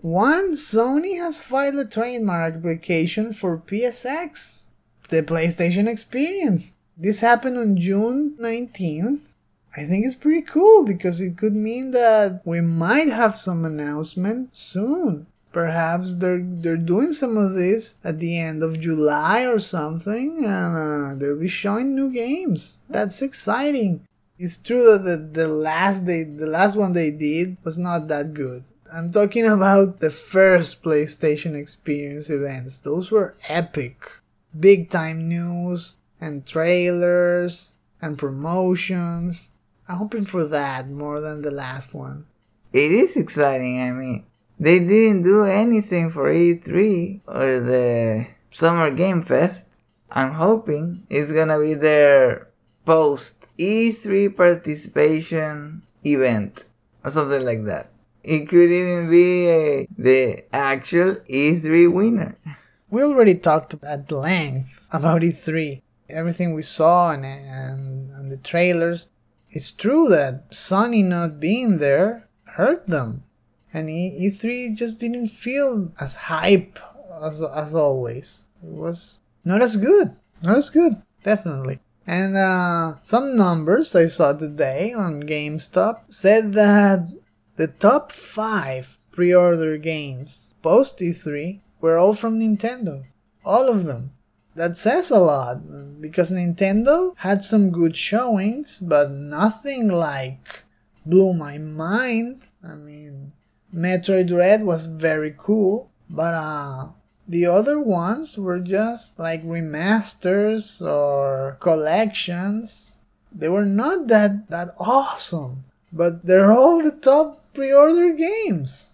[0.00, 4.66] One, Sony has filed a trademark application for PSX,
[5.14, 6.76] the PlayStation Experience.
[6.96, 9.34] This happened on June 19th.
[9.76, 14.56] I think it's pretty cool because it could mean that we might have some announcement
[14.56, 15.26] soon.
[15.52, 20.76] Perhaps they're they're doing some of this at the end of July or something, and
[20.76, 22.78] uh, they'll be showing new games.
[22.90, 24.06] That's exciting.
[24.36, 28.34] It's true that the, the last they the last one they did was not that
[28.34, 28.64] good.
[28.92, 32.80] I'm talking about the first PlayStation Experience events.
[32.80, 34.10] Those were epic.
[34.58, 39.52] Big time news and trailers and promotions.
[39.88, 42.26] I'm hoping for that more than the last one.
[42.72, 43.80] It is exciting.
[43.80, 44.24] I mean,
[44.58, 49.66] they didn't do anything for E3 or the Summer Game Fest.
[50.10, 52.48] I'm hoping it's gonna be their
[52.84, 56.64] post E3 participation event
[57.04, 57.90] or something like that.
[58.22, 62.36] It could even be uh, the actual E3 winner.
[62.90, 69.08] We already talked at length about E3, everything we saw and, and, and the trailers.
[69.50, 73.24] It's true that Sony not being there hurt them,
[73.72, 76.78] and E- E3 just didn't feel as hype
[77.22, 78.44] as, as always.
[78.62, 81.80] It was not as good, not as good, definitely.
[82.06, 87.08] And uh, some numbers I saw today on GameStop said that
[87.56, 93.04] the top five pre-order games post E3 were all from Nintendo.
[93.44, 94.12] All of them.
[94.54, 100.64] That says a lot because Nintendo had some good showings, but nothing like
[101.04, 102.46] blew my mind.
[102.66, 103.32] I mean,
[103.68, 106.88] Metroid Dread was very cool, but uh
[107.28, 112.96] the other ones were just like remasters or collections.
[113.30, 118.93] They were not that that awesome, but they're all the top pre-order games.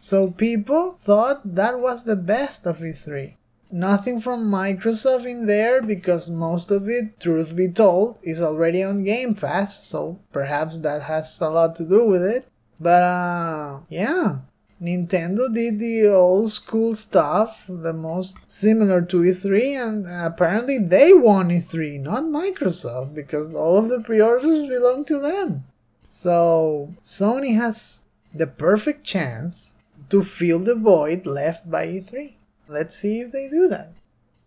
[0.00, 3.34] So people thought that was the best of E3.
[3.70, 9.02] Nothing from Microsoft in there because most of it, truth be told, is already on
[9.04, 12.46] Game Pass, so perhaps that has a lot to do with it.
[12.78, 14.38] But uh yeah,
[14.80, 21.48] Nintendo did the old school stuff, the most similar to E3, and apparently they won
[21.48, 25.64] E3, not Microsoft, because all of the pre-orders belong to them.
[26.08, 29.73] So Sony has the perfect chance
[30.10, 32.34] to fill the void left by E3.
[32.68, 33.92] Let's see if they do that.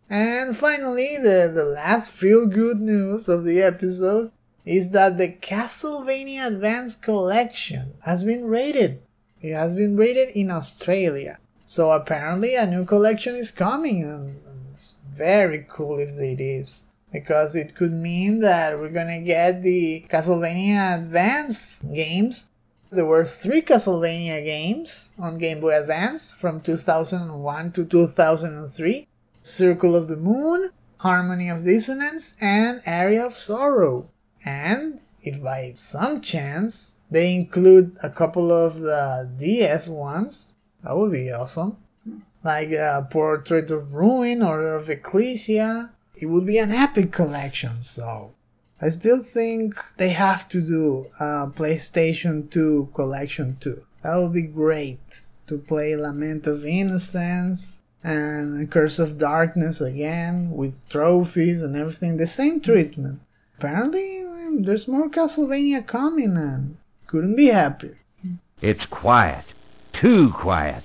[0.10, 4.32] And finally, the, the last feel good news of the episode
[4.66, 9.02] is that the Castlevania Advance Collection has been rated.
[9.42, 11.40] It has been rated in Australia.
[11.66, 14.42] So apparently a new collection is coming and
[14.72, 16.88] it's very cool if it is.
[17.12, 22.50] Because it could mean that we're gonna get the Castlevania Advance games
[22.90, 29.08] there were three Castlevania games on Game Boy Advance from 2001 to 2003
[29.42, 34.10] Circle of the Moon, Harmony of Dissonance, and Aria of Sorrow.
[34.44, 41.12] And if by some chance they include a couple of the DS ones, that would
[41.12, 41.78] be awesome.
[42.44, 48.32] Like uh, Portrait of Ruin or of Ecclesia, it would be an epic collection, so
[48.80, 53.84] I still think they have to do a PlayStation 2 collection too.
[54.02, 60.88] That would be great to play Lament of Innocence and Curse of Darkness again with
[60.90, 62.18] trophies and everything.
[62.18, 63.20] The same treatment.
[63.58, 67.98] Apparently, um, there's more Castlevania coming and couldn't be happier.
[68.62, 69.46] It's quiet.
[70.00, 70.84] Too quiet.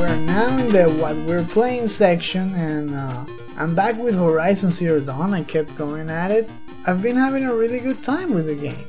[0.00, 3.26] We're now in the what we're playing section, and uh,
[3.58, 5.34] I'm back with Horizon Zero Dawn.
[5.34, 6.48] I kept going at it.
[6.86, 8.86] I've been having a really good time with the game.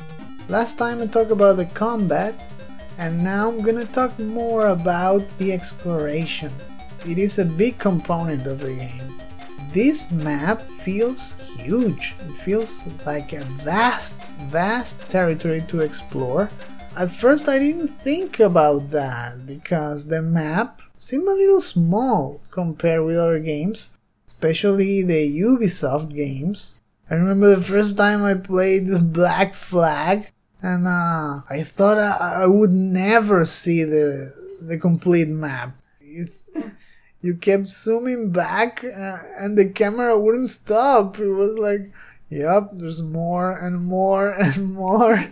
[0.48, 2.34] Last time I talked about the combat,
[2.98, 6.54] and now I'm gonna talk more about the exploration.
[7.06, 9.20] It is a big component of the game.
[9.74, 12.16] This map feels huge.
[12.22, 16.50] It feels like a vast, vast territory to explore.
[16.96, 23.04] At first, I didn't think about that because the map seemed a little small compared
[23.04, 23.98] with other games,
[24.28, 26.84] especially the Ubisoft games.
[27.10, 30.32] I remember the first time I played Black Flag,
[30.62, 35.76] and uh, I thought I, I, would never see the the complete map.
[36.00, 36.48] It's,
[37.22, 41.20] you kept zooming back, uh, and the camera wouldn't stop.
[41.20, 41.92] It was like,
[42.30, 45.26] "Yep, there's more and more and more."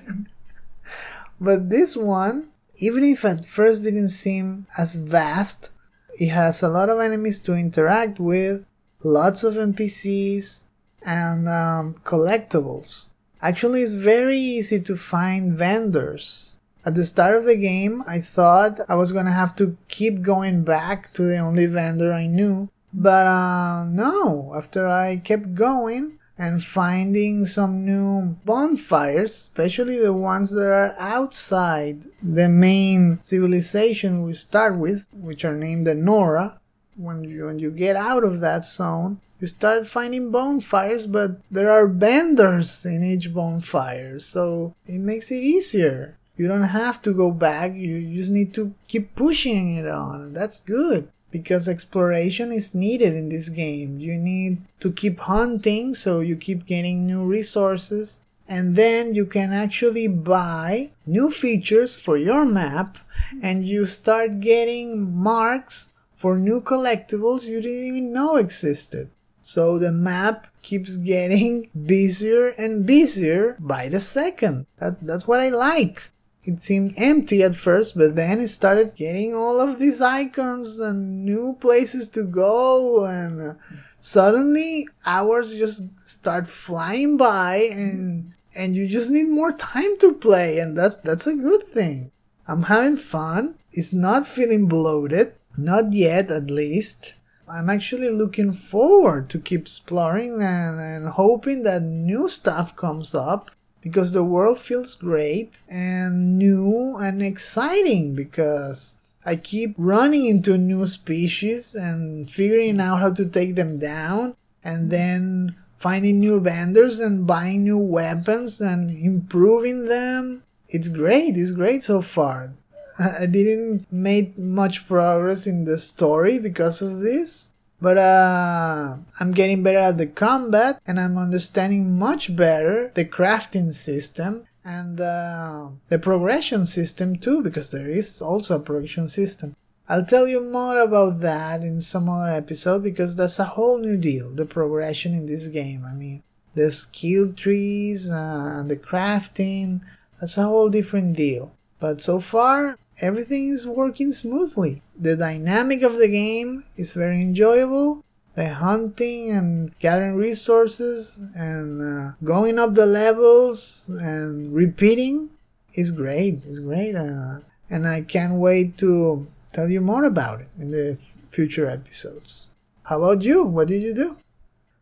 [1.39, 2.48] but this one,
[2.79, 5.69] even if at first didn't seem as vast,
[6.17, 8.65] it has a lot of enemies to interact with,
[9.03, 10.63] lots of NPCs,
[11.05, 13.07] and um, collectibles.
[13.41, 16.57] Actually, it's very easy to find vendors.
[16.85, 20.63] At the start of the game, I thought I was gonna have to keep going
[20.63, 26.63] back to the only vendor I knew, but uh, no, after I kept going, and
[26.63, 34.77] finding some new bonfires, especially the ones that are outside the main civilization we start
[34.77, 36.57] with, which are named the Nora.
[36.95, 41.69] When you, when you get out of that zone, you start finding bonfires, but there
[41.69, 46.17] are benders in each bonfire, so it makes it easier.
[46.37, 50.31] You don't have to go back, you just need to keep pushing it on.
[50.31, 53.99] That's good because exploration is needed in this game.
[53.99, 59.53] You need to keep hunting, so you keep getting new resources, and then you can
[59.53, 62.97] actually buy new features for your map,
[63.41, 69.09] and you start getting marks for new collectibles you didn't even know existed.
[69.41, 74.65] So the map keeps getting busier and busier by the second.
[74.79, 76.11] That, that's what I like
[76.49, 81.23] it seemed empty at first, but then it started getting all of these icons and
[81.23, 83.55] new places to go, and
[83.99, 90.59] suddenly hours just start flying by, and and you just need more time to play,
[90.59, 92.11] and that's that's a good thing.
[92.47, 93.55] I'm having fun.
[93.71, 97.13] It's not feeling bloated, not yet at least.
[97.47, 103.51] I'm actually looking forward to keep exploring and, and hoping that new stuff comes up
[103.81, 110.87] because the world feels great and new and exciting because I keep running into new
[110.87, 117.25] species and figuring out how to take them down and then finding new vendors and
[117.25, 120.43] buying new weapons and improving them.
[120.67, 122.51] It's great, it's great so far.
[122.99, 127.49] I didn't make much progress in the story because of this,
[127.81, 133.73] but uh, I'm getting better at the combat and I'm understanding much better the crafting
[133.73, 139.55] system and uh, the progression system too, because there is also a progression system.
[139.87, 143.97] I'll tell you more about that in some other episode because that's a whole new
[143.97, 145.83] deal, the progression in this game.
[145.83, 146.21] I mean,
[146.53, 149.81] the skill trees uh, and the crafting,
[150.19, 151.53] that's a whole different deal.
[151.79, 154.83] But so far, everything is working smoothly.
[154.99, 158.03] The dynamic of the game is very enjoyable.
[158.35, 165.29] The hunting and gathering resources and uh, going up the levels and repeating
[165.73, 166.43] is great.
[166.45, 166.95] It's great.
[166.95, 167.39] Uh,
[167.69, 170.97] and I can't wait to tell you more about it in the
[171.31, 172.47] future episodes.
[172.83, 173.43] How about you?
[173.43, 174.17] What did you do?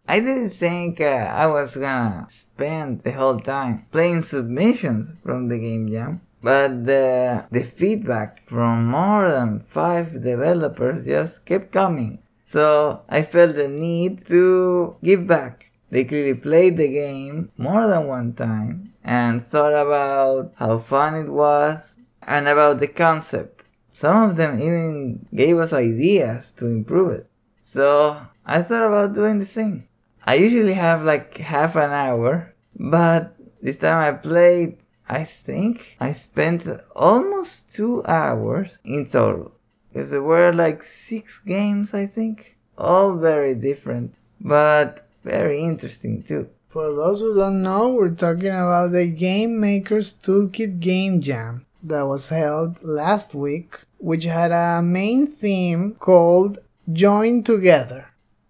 [0.07, 5.59] I didn't think uh, I was gonna spend the whole time playing submissions from the
[5.59, 6.21] game jam.
[6.47, 12.19] But the, the feedback from more than five developers just kept coming.
[12.45, 15.73] So I felt the need to give back.
[15.91, 21.27] They clearly played the game more than one time and thought about how fun it
[21.29, 23.65] was and about the concept.
[23.91, 27.29] Some of them even gave us ideas to improve it.
[27.61, 29.89] So I thought about doing the same.
[30.25, 34.77] I usually have like half an hour, but this time I played
[35.09, 39.53] I think I spent almost two hours in total.
[39.91, 42.57] Because there were like six games, I think.
[42.77, 46.49] All very different, but very interesting too.
[46.69, 52.05] For those who don't know, we're talking about the Game Maker's Toolkit Game Jam that
[52.05, 56.59] was held last week, which had a main theme called
[56.91, 58.09] Join Together.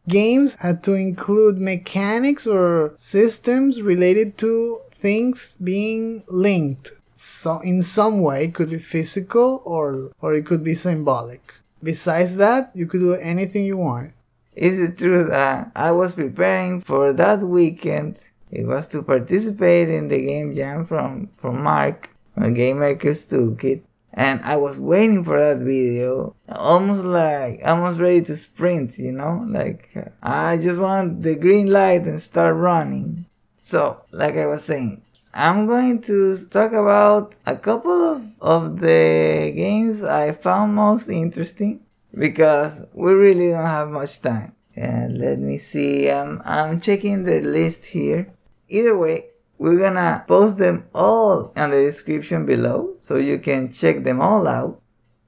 [0.10, 6.91] Games had to include mechanics or systems related to things being linked.
[7.14, 11.54] So in some way it could be physical or or it could be symbolic.
[11.82, 14.14] Besides that you could do anything you want.
[14.56, 18.18] Is it true that i was preparing for that weekend?
[18.50, 23.82] It was to participate in the game jam from from mark a game maker's toolkit
[24.14, 29.45] and i was waiting for that video almost like almost ready to sprint you know?
[29.48, 29.82] Like
[30.24, 33.26] i just want the green light and start running
[33.68, 35.01] so, like I was saying,
[35.34, 41.82] I'm going to talk about a couple of, of the games I found most interesting
[42.18, 44.53] because we really don't have much time.
[44.78, 48.32] And let me see, um, I'm checking the list here.
[48.70, 49.26] Either way,
[49.57, 54.47] we're gonna post them all in the description below so you can check them all
[54.47, 54.82] out.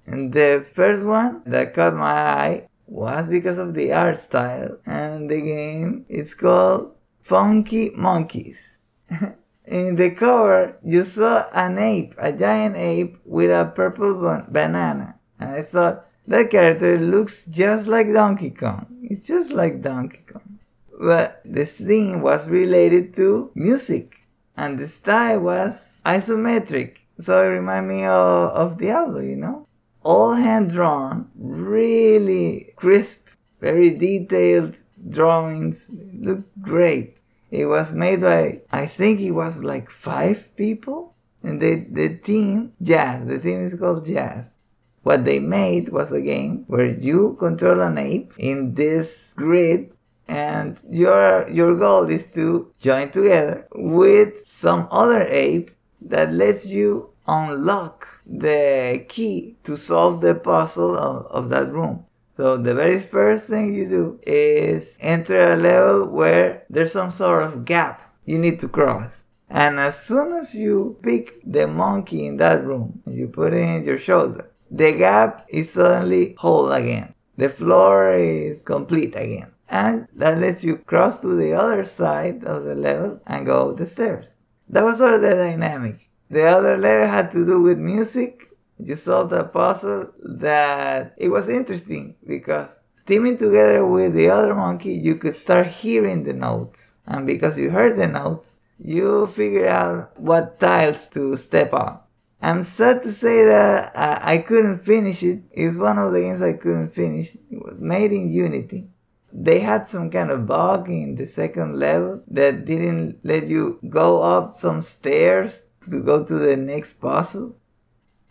[0.07, 5.29] And the first one that caught my eye was because of the art style, and
[5.29, 6.95] the game is called
[7.29, 8.79] Funky Monkeys.
[9.67, 15.13] In the cover, you saw an ape, a giant ape with a purple ban- banana.
[15.39, 18.87] And I thought, that character looks just like Donkey Kong.
[19.03, 20.57] It's just like Donkey Kong.
[20.99, 24.21] But this thing was related to music.
[24.57, 26.95] And the style was isometric.
[27.19, 29.67] So it reminded me of, of Diablo, you know?
[30.01, 33.27] All hand drawn, really crisp,
[33.61, 34.77] very detailed
[35.09, 35.89] drawings.
[36.13, 37.17] Looked great.
[37.51, 41.15] It was made by, I think it was like five people.
[41.41, 44.57] And the, the team, Jazz, the team is called Jazz.
[45.03, 49.95] What they made was a game where you control an ape in this grid
[50.29, 55.71] and your your goal is to join together with some other ape
[56.01, 62.05] that lets you unlock the key to solve the puzzle of, of that room.
[62.39, 67.43] So the very first thing you do is enter a level where there's some sort
[67.43, 69.25] of gap you need to cross.
[69.49, 73.83] And as soon as you pick the monkey in that room, you put it in
[73.83, 77.13] your shoulder, the gap is suddenly whole again.
[77.35, 79.51] The floor is complete again.
[79.67, 83.75] And that lets you cross to the other side of the level and go up
[83.75, 84.37] the stairs.
[84.69, 86.09] That was sort of the dynamic.
[86.29, 88.48] The other level had to do with music
[88.79, 94.93] you solved the puzzle that it was interesting because teaming together with the other monkey,
[94.93, 96.97] you could start hearing the notes.
[97.05, 101.99] And because you heard the notes, you figure out what tiles to step on.
[102.41, 105.41] I'm sad to say that I, I couldn't finish it.
[105.51, 107.35] It's one of the games I couldn't finish.
[107.51, 108.87] It was made in Unity.
[109.33, 114.23] They had some kind of bug in the second level that didn't let you go
[114.23, 117.55] up some stairs to go to the next puzzle.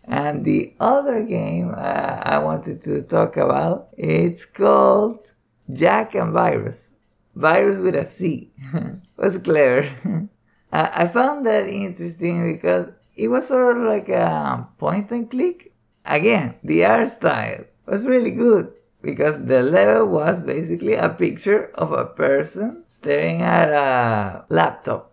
[0.09, 5.27] And the other game uh, I wanted to talk about, it's called
[5.71, 6.95] Jack and Virus.
[7.35, 8.51] Virus with a C.
[9.17, 10.27] was clever.
[10.71, 15.73] I found that interesting because it was sort of like a point and click.
[16.05, 21.91] Again, the art style was really good because the level was basically a picture of
[21.91, 25.08] a person staring at a laptop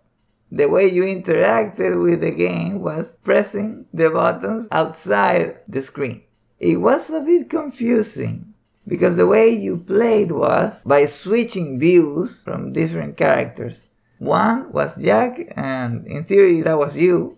[0.51, 6.23] the way you interacted with the game was pressing the buttons outside the screen.
[6.59, 8.53] It was a bit confusing
[8.87, 13.87] because the way you played was by switching views from different characters.
[14.19, 17.37] One was Jack, and in theory that was you,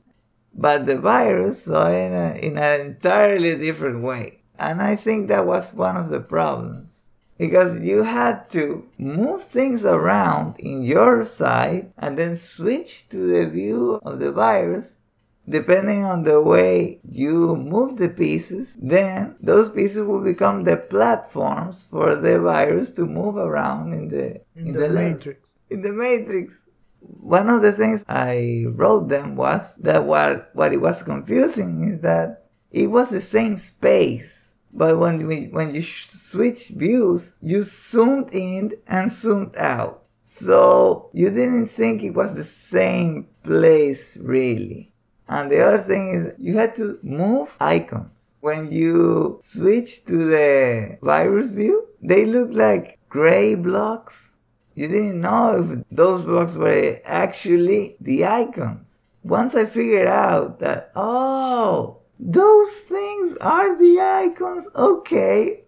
[0.53, 4.39] but the virus saw it in, a, in an entirely different way.
[4.57, 6.98] And I think that was one of the problems
[7.39, 13.49] because you had to move things around in your side and then switch to the
[13.49, 14.97] view of the virus
[15.47, 21.85] depending on the way you move the pieces then those pieces will become the platforms
[21.89, 24.25] for the virus to move around in the
[24.55, 24.89] In, in the, the.
[24.89, 25.57] Matrix.
[25.71, 26.65] in the matrix
[27.01, 32.01] one of the things i wrote them was that what what it was confusing is
[32.01, 34.38] that it was the same space
[34.71, 40.03] but when we, when you switch views, you zoomed in and zoomed out.
[40.21, 44.93] So you didn't think it was the same place really.
[45.27, 48.35] And the other thing is you had to move icons.
[48.41, 54.37] When you switch to the virus view, they look like gray blocks.
[54.75, 59.01] You didn't know if those blocks were actually the icons.
[59.23, 64.67] Once I figured out that, oh, those things are the icons.
[64.75, 65.63] Okay.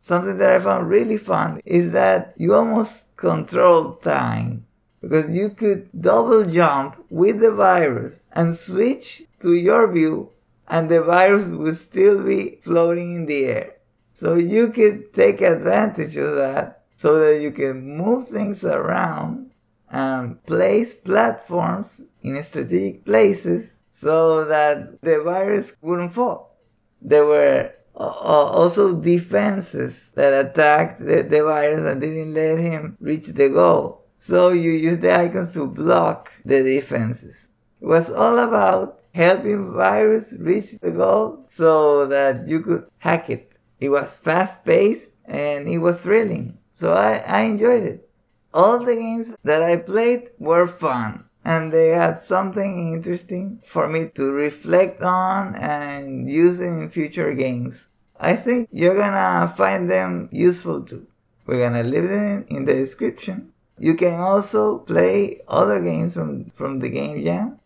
[0.00, 4.64] Something that I found really fun is that you almost control time
[5.02, 10.30] because you could double jump with the virus and switch to your view
[10.68, 13.74] and the virus would still be floating in the air.
[14.14, 19.50] So you could take advantage of that so that you can move things around
[19.90, 26.56] and place platforms in strategic places so that the virus wouldn't fall.
[27.02, 33.48] There were also defenses that attacked the, the virus and didn't let him reach the
[33.48, 34.04] goal.
[34.16, 37.48] So you use the icons to block the defenses.
[37.80, 43.58] It was all about helping virus reach the goal so that you could hack it.
[43.80, 46.56] It was fast paced and it was thrilling.
[46.74, 48.08] So I, I enjoyed it.
[48.54, 54.10] All the games that I played were fun and they had something interesting for me
[54.14, 57.88] to reflect on and use in future games.
[58.20, 61.06] I think you're gonna find them useful too.
[61.46, 63.54] We're gonna leave it in the description.
[63.78, 67.58] You can also play other games from, from the game jam,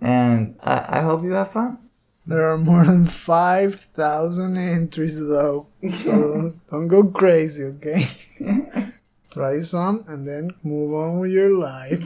[0.00, 1.78] and I, I hope you have fun.
[2.24, 5.66] There are more than 5,000 entries though.
[6.04, 8.06] So don't go crazy, okay?
[9.32, 11.98] Try some and then move on with your life.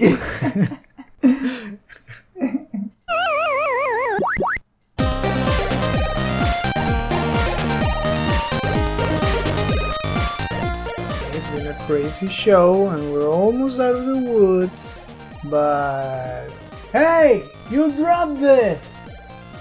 [1.22, 1.40] it's
[11.50, 15.06] been a crazy show and we're almost out of the woods.
[15.44, 16.48] But
[16.92, 18.94] hey, you dropped this!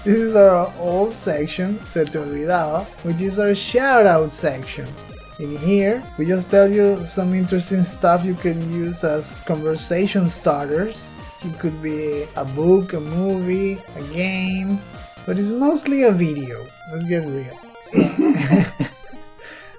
[0.04, 4.86] This is our old section, Se Te Olvidaba, which is our shout out section.
[5.40, 11.12] In here, we just tell you some interesting stuff you can use as conversation starters.
[11.42, 14.80] It could be a book, a movie, a game,
[15.24, 16.66] but it's mostly a video.
[16.90, 17.56] Let's get real.
[17.92, 18.86] So-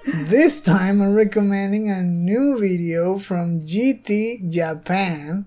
[0.24, 5.44] this time I'm recommending a new video from GT Japan.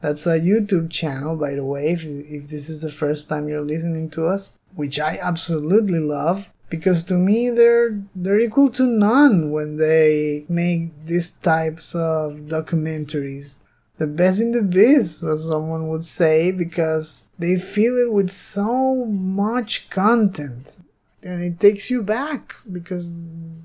[0.00, 3.60] That's a YouTube channel, by the way, if, if this is the first time you're
[3.64, 6.48] listening to us, which I absolutely love.
[6.70, 13.58] Because to me, they're they're equal to none when they make these types of documentaries.
[13.98, 19.04] The best in the biz, as someone would say, because they fill it with so
[19.06, 20.78] much content
[21.24, 23.22] and it takes you back because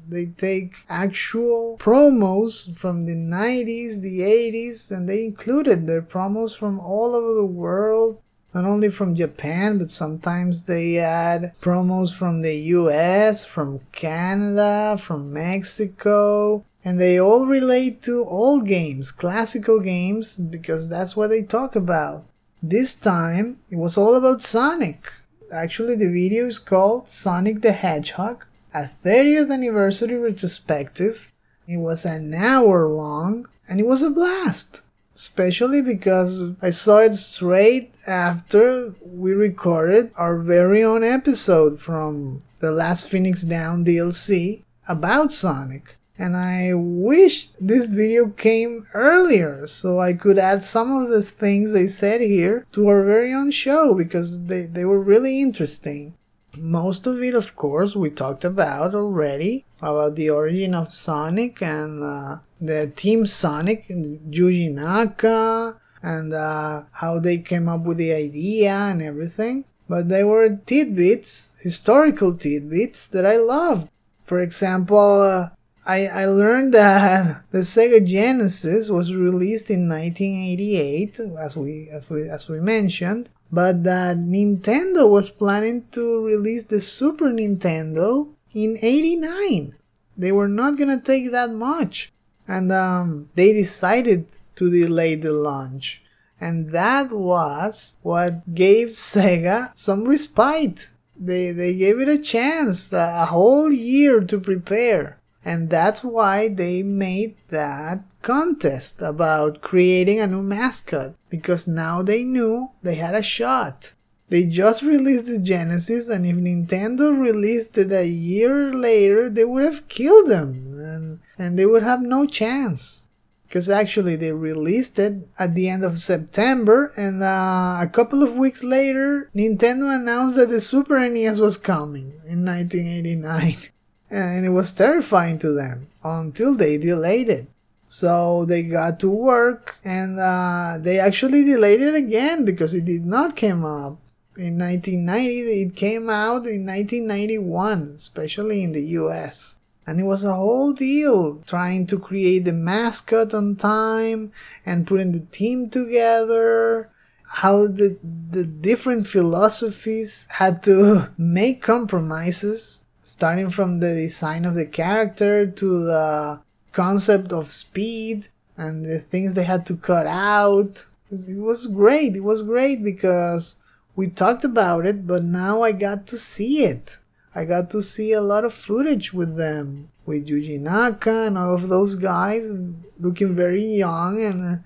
[0.07, 6.79] they take actual promos from the 90s, the 80s, and they included their promos from
[6.79, 8.21] all over the world,
[8.53, 15.33] not only from Japan, but sometimes they add promos from the US, from Canada, from
[15.33, 16.63] Mexico.
[16.87, 22.23] And they all relate to old games, classical games, because that's what they talk about.
[22.63, 25.11] This time, it was all about Sonic.
[25.51, 31.29] Actually, the video is called Sonic the Hedgehog, a 30th anniversary retrospective.
[31.67, 34.81] It was an hour long and it was a blast.
[35.13, 42.71] Especially because I saw it straight after we recorded our very own episode from the
[42.71, 45.96] last Phoenix Down DLC about Sonic.
[46.19, 51.73] And I wish this video came earlier so I could add some of the things
[51.73, 56.15] they said here to our very own show because they, they were really interesting.
[56.57, 62.03] Most of it, of course, we talked about already about the origin of Sonic and
[62.03, 68.71] uh, the Team Sonic, Yuji Naka, and uh, how they came up with the idea
[68.71, 69.65] and everything.
[69.87, 73.89] But they were tidbits, historical tidbits that I loved.
[74.23, 75.49] For example, uh,
[75.87, 82.27] I, I learned that the Sega Genesis was released in 1988, as we, as we,
[82.27, 89.75] as we mentioned, but that Nintendo was planning to release the Super Nintendo in 89.
[90.17, 92.11] They were not gonna take that much,
[92.49, 96.03] and um, they decided to delay the launch.
[96.41, 100.89] And that was what gave Sega some respite.
[101.15, 105.17] They, they gave it a chance, a whole year to prepare.
[105.45, 112.23] And that's why they made that contest about creating a new mascot because now they
[112.23, 113.93] knew they had a shot.
[114.29, 119.63] They just released the Genesis, and if Nintendo released it a year later, they would
[119.63, 123.07] have killed them and, and they would have no chance.
[123.47, 128.35] Because actually, they released it at the end of September, and uh, a couple of
[128.35, 133.55] weeks later, Nintendo announced that the Super NES was coming in 1989.
[134.09, 137.47] and it was terrifying to them until they delayed it.
[137.87, 143.05] So they got to work and uh, they actually delayed it again because it did
[143.05, 143.97] not come up
[144.35, 145.61] in 1990.
[145.61, 149.59] It came out in 1991, especially in the US.
[149.85, 154.33] And it was a whole deal trying to create the mascot on time
[154.65, 156.89] and putting the team together
[157.29, 157.97] how the,
[158.29, 165.85] the different philosophies had to make compromises starting from the design of the character to
[165.85, 166.41] the
[166.73, 168.27] concept of speed
[168.57, 170.85] and the things they had to cut out.
[171.09, 172.17] It was great.
[172.17, 173.55] It was great because
[173.95, 176.97] we talked about it, but now I got to see it.
[177.33, 181.55] I got to see a lot of footage with them, with Yuji Naka and all
[181.55, 182.51] of those guys
[182.99, 184.57] looking very young and uh,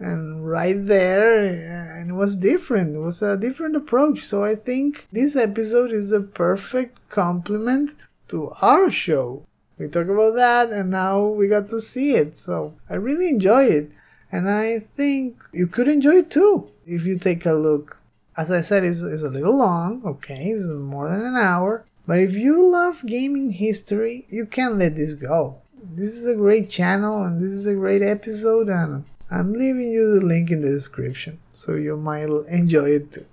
[0.00, 5.06] and right there and it was different it was a different approach so i think
[5.12, 7.94] this episode is a perfect complement
[8.28, 9.42] to our show
[9.78, 13.64] we talk about that and now we got to see it so i really enjoy
[13.64, 13.90] it
[14.32, 17.98] And I think you could enjoy it too if you take a look.
[18.36, 21.84] As I said, it's, it's a little long, okay, it's more than an hour.
[22.06, 25.56] But if you love gaming history, you can't let this go.
[25.82, 30.18] This is a great channel and this is a great episode, and I'm leaving you
[30.18, 33.26] the link in the description so you might enjoy it too.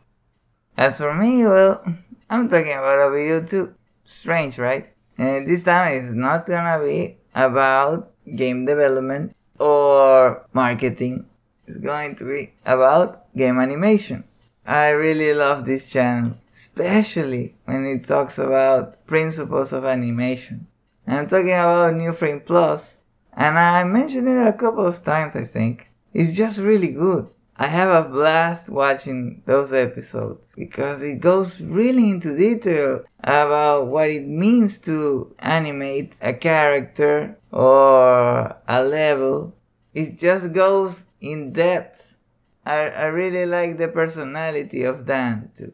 [0.78, 1.82] As for me, well,
[2.30, 3.74] I'm talking about a video too.
[4.06, 4.93] Strange, right?
[5.18, 11.26] And this time it's not gonna be about game development or marketing.
[11.66, 14.24] It's going to be about game animation.
[14.68, 20.68] I really love this channel, especially when it talks about principles of animation.
[21.08, 23.02] I'm talking about New Frame Plus,
[23.34, 25.87] and I mentioned it a couple of times, I think.
[26.18, 27.28] It's just really good.
[27.57, 34.09] I have a blast watching those episodes because it goes really into detail about what
[34.09, 39.53] it means to animate a character or a level.
[39.93, 42.18] It just goes in depth.
[42.65, 45.72] I, I really like the personality of Dan too.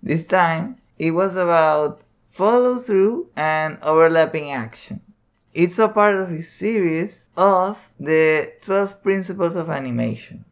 [0.00, 5.00] This time it was about follow through and overlapping action.
[5.54, 10.44] It's a part of his series of the 12 principles of animation.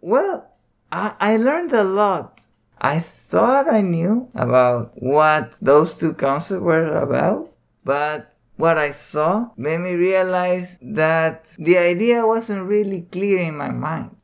[0.00, 0.50] Well,
[0.90, 2.40] I, I learned a lot.
[2.80, 7.52] I thought I knew about what those two concepts were about,
[7.84, 13.70] but what I saw made me realize that the idea wasn't really clear in my
[13.70, 14.16] mind.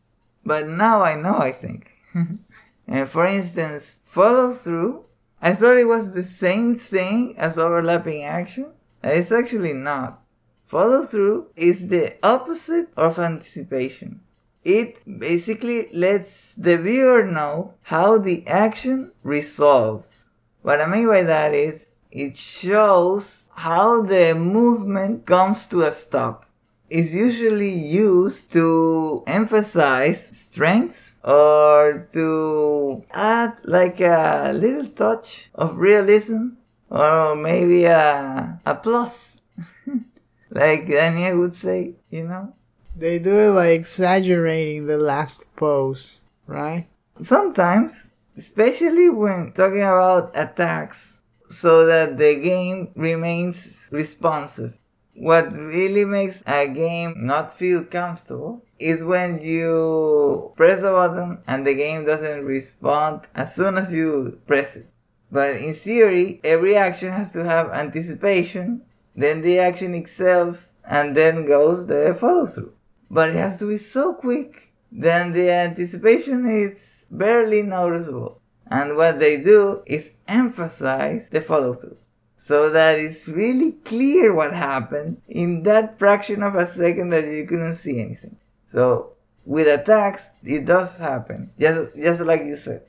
[0.45, 1.93] But now I know, I think.
[2.89, 5.05] and for instance, follow through,
[5.41, 8.73] I thought it was the same thing as overlapping action.
[9.03, 10.23] It's actually not.
[10.67, 14.21] Follow through is the opposite of anticipation
[14.69, 20.27] it basically lets the viewer know how the action resolves.
[20.61, 26.45] What I mean by that is it shows how the movement comes to a stop.
[26.91, 36.57] It's usually used to emphasize strength or to add like a little touch of realism
[36.91, 39.41] or maybe a, a plus.
[40.51, 42.55] like Daniel would say, you know?
[42.97, 46.89] They do it by exaggerating the last pose, right?
[47.23, 51.19] Sometimes, especially when talking about attacks,
[51.51, 54.77] so that the game remains responsive.
[55.15, 61.67] What really makes a game not feel comfortable is when you press a button and
[61.67, 64.87] the game doesn't respond as soon as you press it.
[65.31, 68.83] But in theory, every action has to have anticipation,
[69.15, 72.73] then the action itself, and then goes the follow through
[73.11, 78.41] but it has to be so quick then the anticipation is barely noticeable.
[78.71, 81.97] And what they do is emphasize the follow through
[82.37, 87.47] so that it's really clear what happened in that fraction of a second that you
[87.47, 88.37] couldn't see anything.
[88.67, 89.13] So
[89.45, 92.83] with attacks, it does happen, just just like you said.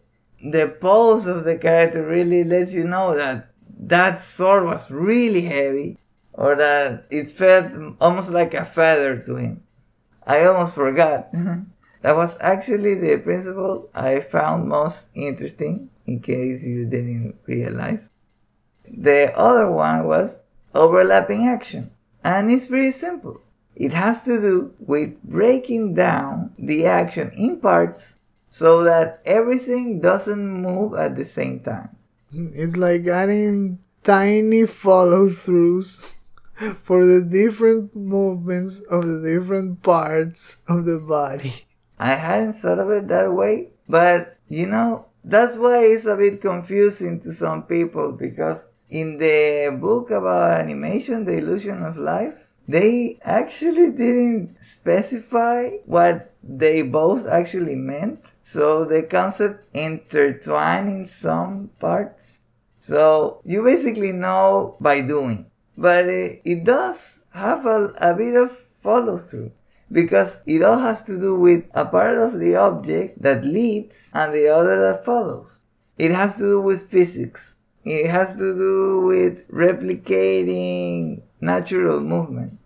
[0.44, 5.98] The pose of the character really lets you know that that sword was really heavy,
[6.34, 9.64] or that it felt almost like a feather to him.
[10.26, 11.32] I almost forgot.
[12.02, 18.12] that was actually the principle I found most interesting, in case you didn't realize.
[18.88, 20.40] The other one was
[20.74, 21.92] overlapping action,
[22.24, 23.42] and it's pretty simple.
[23.76, 28.19] It has to do with breaking down the action in parts
[28.50, 31.96] so that everything doesn't move at the same time.
[32.32, 36.16] It's like adding tiny follow throughs
[36.84, 41.54] for the different movements of the different parts of the body.
[42.00, 46.42] I hadn't thought of it that way, but you know, that's why it's a bit
[46.42, 52.34] confusing to some people because in the book about animation, The Illusion of Life,
[52.68, 58.34] they actually didn't specify what they both actually meant.
[58.42, 62.40] So the concept intertwined in some parts.
[62.80, 68.56] So you basically know by doing but it, it does have a, a bit of
[68.84, 69.52] follow through
[69.92, 74.34] because it all has to do with a part of the object that leads and
[74.34, 75.62] the other that follows.
[75.98, 77.56] It has to do with physics.
[77.86, 82.59] It has to do with replicating natural movement.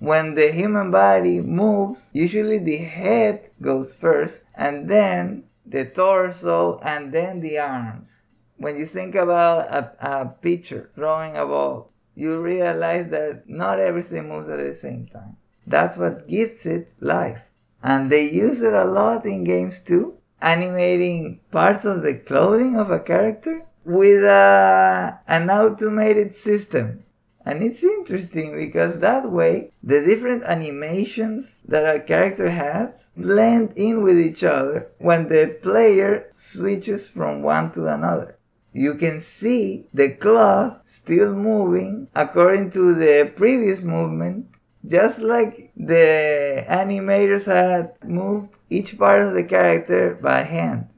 [0.00, 7.12] When the human body moves, usually the head goes first and then the torso and
[7.12, 8.30] then the arms.
[8.56, 14.30] When you think about a, a pitcher throwing a ball, you realize that not everything
[14.30, 15.36] moves at the same time.
[15.66, 17.42] That's what gives it life.
[17.82, 22.90] And they use it a lot in games too, animating parts of the clothing of
[22.90, 27.04] a character with a, an automated system.
[27.44, 34.02] And it's interesting because that way the different animations that a character has blend in
[34.02, 38.36] with each other when the player switches from one to another.
[38.72, 44.46] You can see the cloth still moving according to the previous movement,
[44.86, 50.88] just like the animators had moved each part of the character by hand.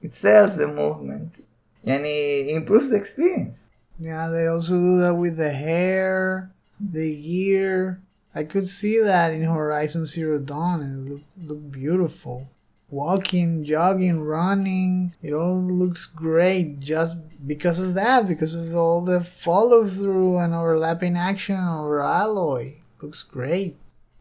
[0.00, 1.44] It sells the movement
[1.84, 3.67] and it improves the experience.
[3.98, 8.00] Yeah, they also do that with the hair, the gear.
[8.34, 12.48] I could see that in Horizon Zero Dawn it looked, looked beautiful.
[12.90, 19.20] Walking, jogging, running, it all looks great just because of that, because of all the
[19.20, 22.76] follow through and overlapping action over Aloy.
[23.02, 23.76] Looks great.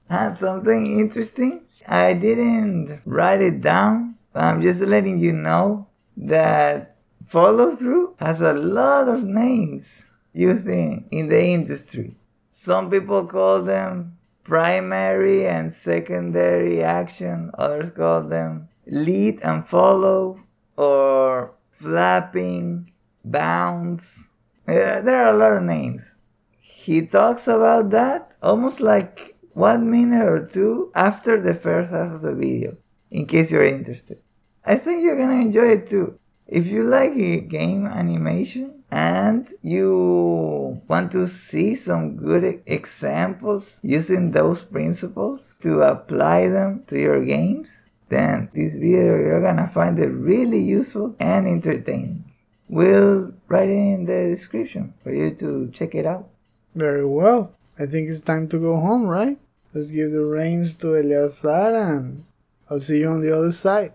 [0.10, 6.97] And something interesting, I didn't write it down, but I'm just letting you know that
[7.28, 12.16] follow through has a lot of names used in, in the industry.
[12.50, 20.40] Some people call them primary and secondary action, others call them lead and follow,
[20.78, 22.92] or flapping,
[23.26, 24.30] bounce.
[24.66, 26.16] There, there are a lot of names.
[26.62, 32.22] He talks about that almost like one minute or two after the first half of
[32.22, 32.78] the video,
[33.12, 34.20] in case you're interested.
[34.66, 36.18] I think you're gonna enjoy it too.
[36.48, 37.18] If you like
[37.50, 46.48] game animation and you want to see some good examples using those principles to apply
[46.48, 52.24] them to your games, then this video you're gonna find it really useful and entertaining.
[52.70, 56.30] We'll write it in the description for you to check it out.
[56.76, 57.52] Very well.
[57.78, 59.38] I think it's time to go home, right?
[59.74, 62.24] Let's give the reins to Eleazar and
[62.70, 63.92] I'll see you on the other side.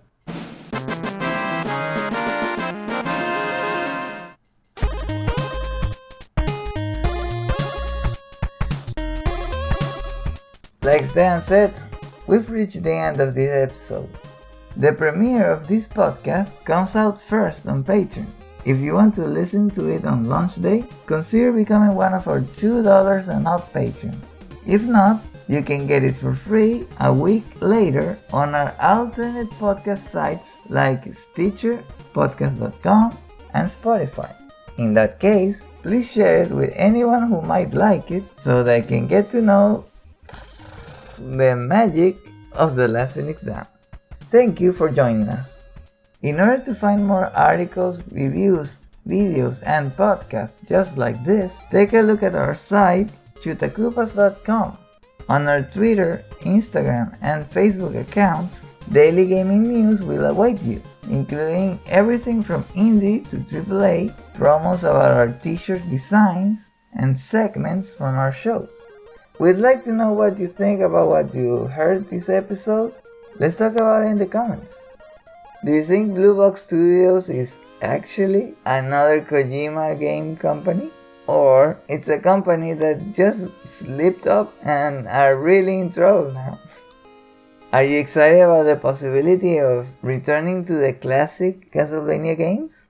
[11.02, 11.74] Like Stan said,
[12.28, 14.08] we've reached the end of this episode.
[14.76, 18.28] The premiere of this podcast comes out first on Patreon.
[18.64, 22.42] If you want to listen to it on launch day, consider becoming one of our
[22.42, 24.14] $2 and up patrons.
[24.64, 30.06] If not, you can get it for free a week later on our alternate podcast
[30.06, 31.82] sites like Stitcher,
[32.14, 33.18] Podcast.com,
[33.54, 34.32] and Spotify.
[34.78, 39.08] In that case, please share it with anyone who might like it so they can
[39.08, 39.84] get to know
[41.18, 42.16] the magic
[42.52, 43.66] of the last Phoenix Down.
[44.30, 45.62] Thank you for joining us.
[46.22, 52.00] In order to find more articles, reviews, videos, and podcasts just like this, take a
[52.00, 53.10] look at our site,
[53.42, 54.78] chutakoopas.com.
[55.28, 62.42] On our Twitter, Instagram, and Facebook accounts, daily gaming news will await you, including everything
[62.42, 68.72] from indie to AAA, promos about our t-shirt designs, and segments from our shows.
[69.38, 72.92] We'd like to know what you think about what you heard this episode.
[73.38, 74.86] Let's talk about it in the comments.
[75.64, 80.90] Do you think Blue Box Studios is actually another Kojima game company?
[81.26, 86.58] Or it's a company that just slipped up and are really in trouble now?
[87.72, 92.81] Are you excited about the possibility of returning to the classic Castlevania games?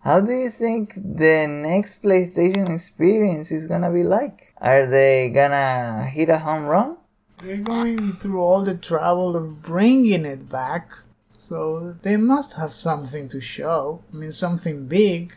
[0.00, 4.54] How do you think the next PlayStation experience is gonna be like?
[4.58, 6.96] Are they gonna hit a home run?
[7.42, 10.90] They're going through all the trouble of bringing it back,
[11.36, 14.02] so they must have something to show.
[14.12, 15.34] I mean, something big.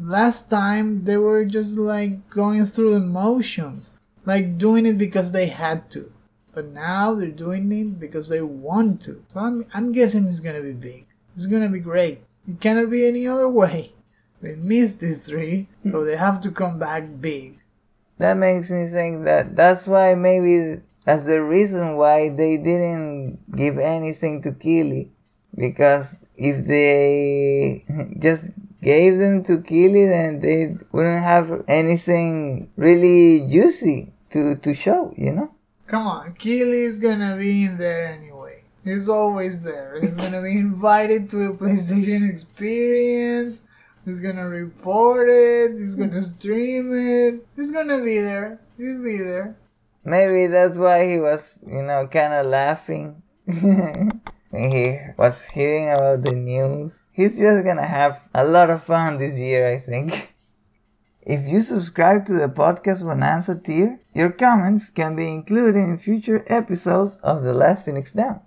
[0.00, 5.48] Last time they were just like going through the motions, like doing it because they
[5.48, 6.12] had to.
[6.52, 9.24] But now they're doing it because they want to.
[9.32, 11.04] So I'm, I'm guessing it's gonna be big.
[11.34, 12.22] It's gonna be great.
[12.48, 13.92] It cannot be any other way.
[14.44, 17.58] They missed these three, so they have to come back big.
[18.18, 23.78] That makes me think that that's why maybe that's the reason why they didn't give
[23.78, 25.10] anything to Keighley.
[25.56, 27.86] Because if they
[28.18, 28.50] just
[28.82, 35.32] gave them to Keighley, then they wouldn't have anything really juicy to, to show, you
[35.32, 35.50] know?
[35.86, 38.64] Come on, Keighley is gonna be in there anyway.
[38.84, 40.02] He's always there.
[40.02, 43.64] He's gonna be invited to the PlayStation experience.
[44.04, 45.78] He's gonna report it.
[45.78, 47.46] He's gonna stream it.
[47.56, 48.60] He's gonna be there.
[48.76, 49.56] He'll be there.
[50.04, 54.20] Maybe that's why he was, you know, kind of laughing when
[54.52, 57.02] he was hearing about the news.
[57.12, 60.34] He's just gonna have a lot of fun this year, I think.
[61.26, 66.44] If you subscribe to the Podcast Bonanza tier, your comments can be included in future
[66.48, 68.42] episodes of The Last Phoenix Down.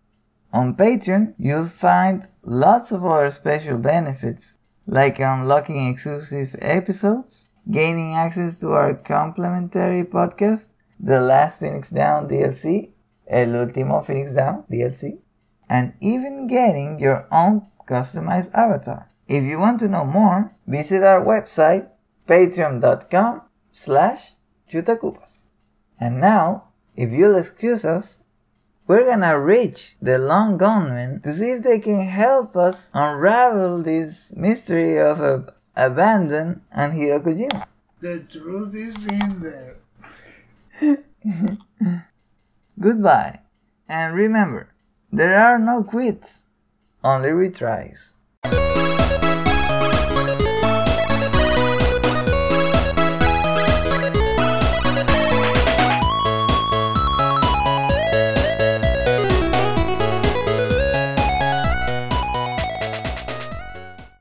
[0.54, 8.16] On Patreon, you'll find lots of other special benefits, like um, unlocking exclusive episodes, gaining
[8.16, 10.70] access to our complimentary podcast,
[11.00, 12.92] The Last Phoenix Down DLC,
[13.28, 15.20] El Último Phoenix Down DLC,
[15.70, 19.12] and even getting your own customized avatar.
[19.28, 21.90] If you want to know more, visit our website
[22.28, 24.34] patreon.com slash.
[26.00, 28.22] And now, if you'll excuse us,
[28.88, 34.34] we're gonna reach the Lone Gunmen to see if they can help us unravel this
[34.36, 37.66] mystery of a abandon and Hideo Kojima.
[38.00, 39.76] The truth is in there.
[42.80, 43.40] Goodbye,
[43.90, 44.74] and remember,
[45.12, 46.44] there are no quits,
[47.04, 48.12] only retries.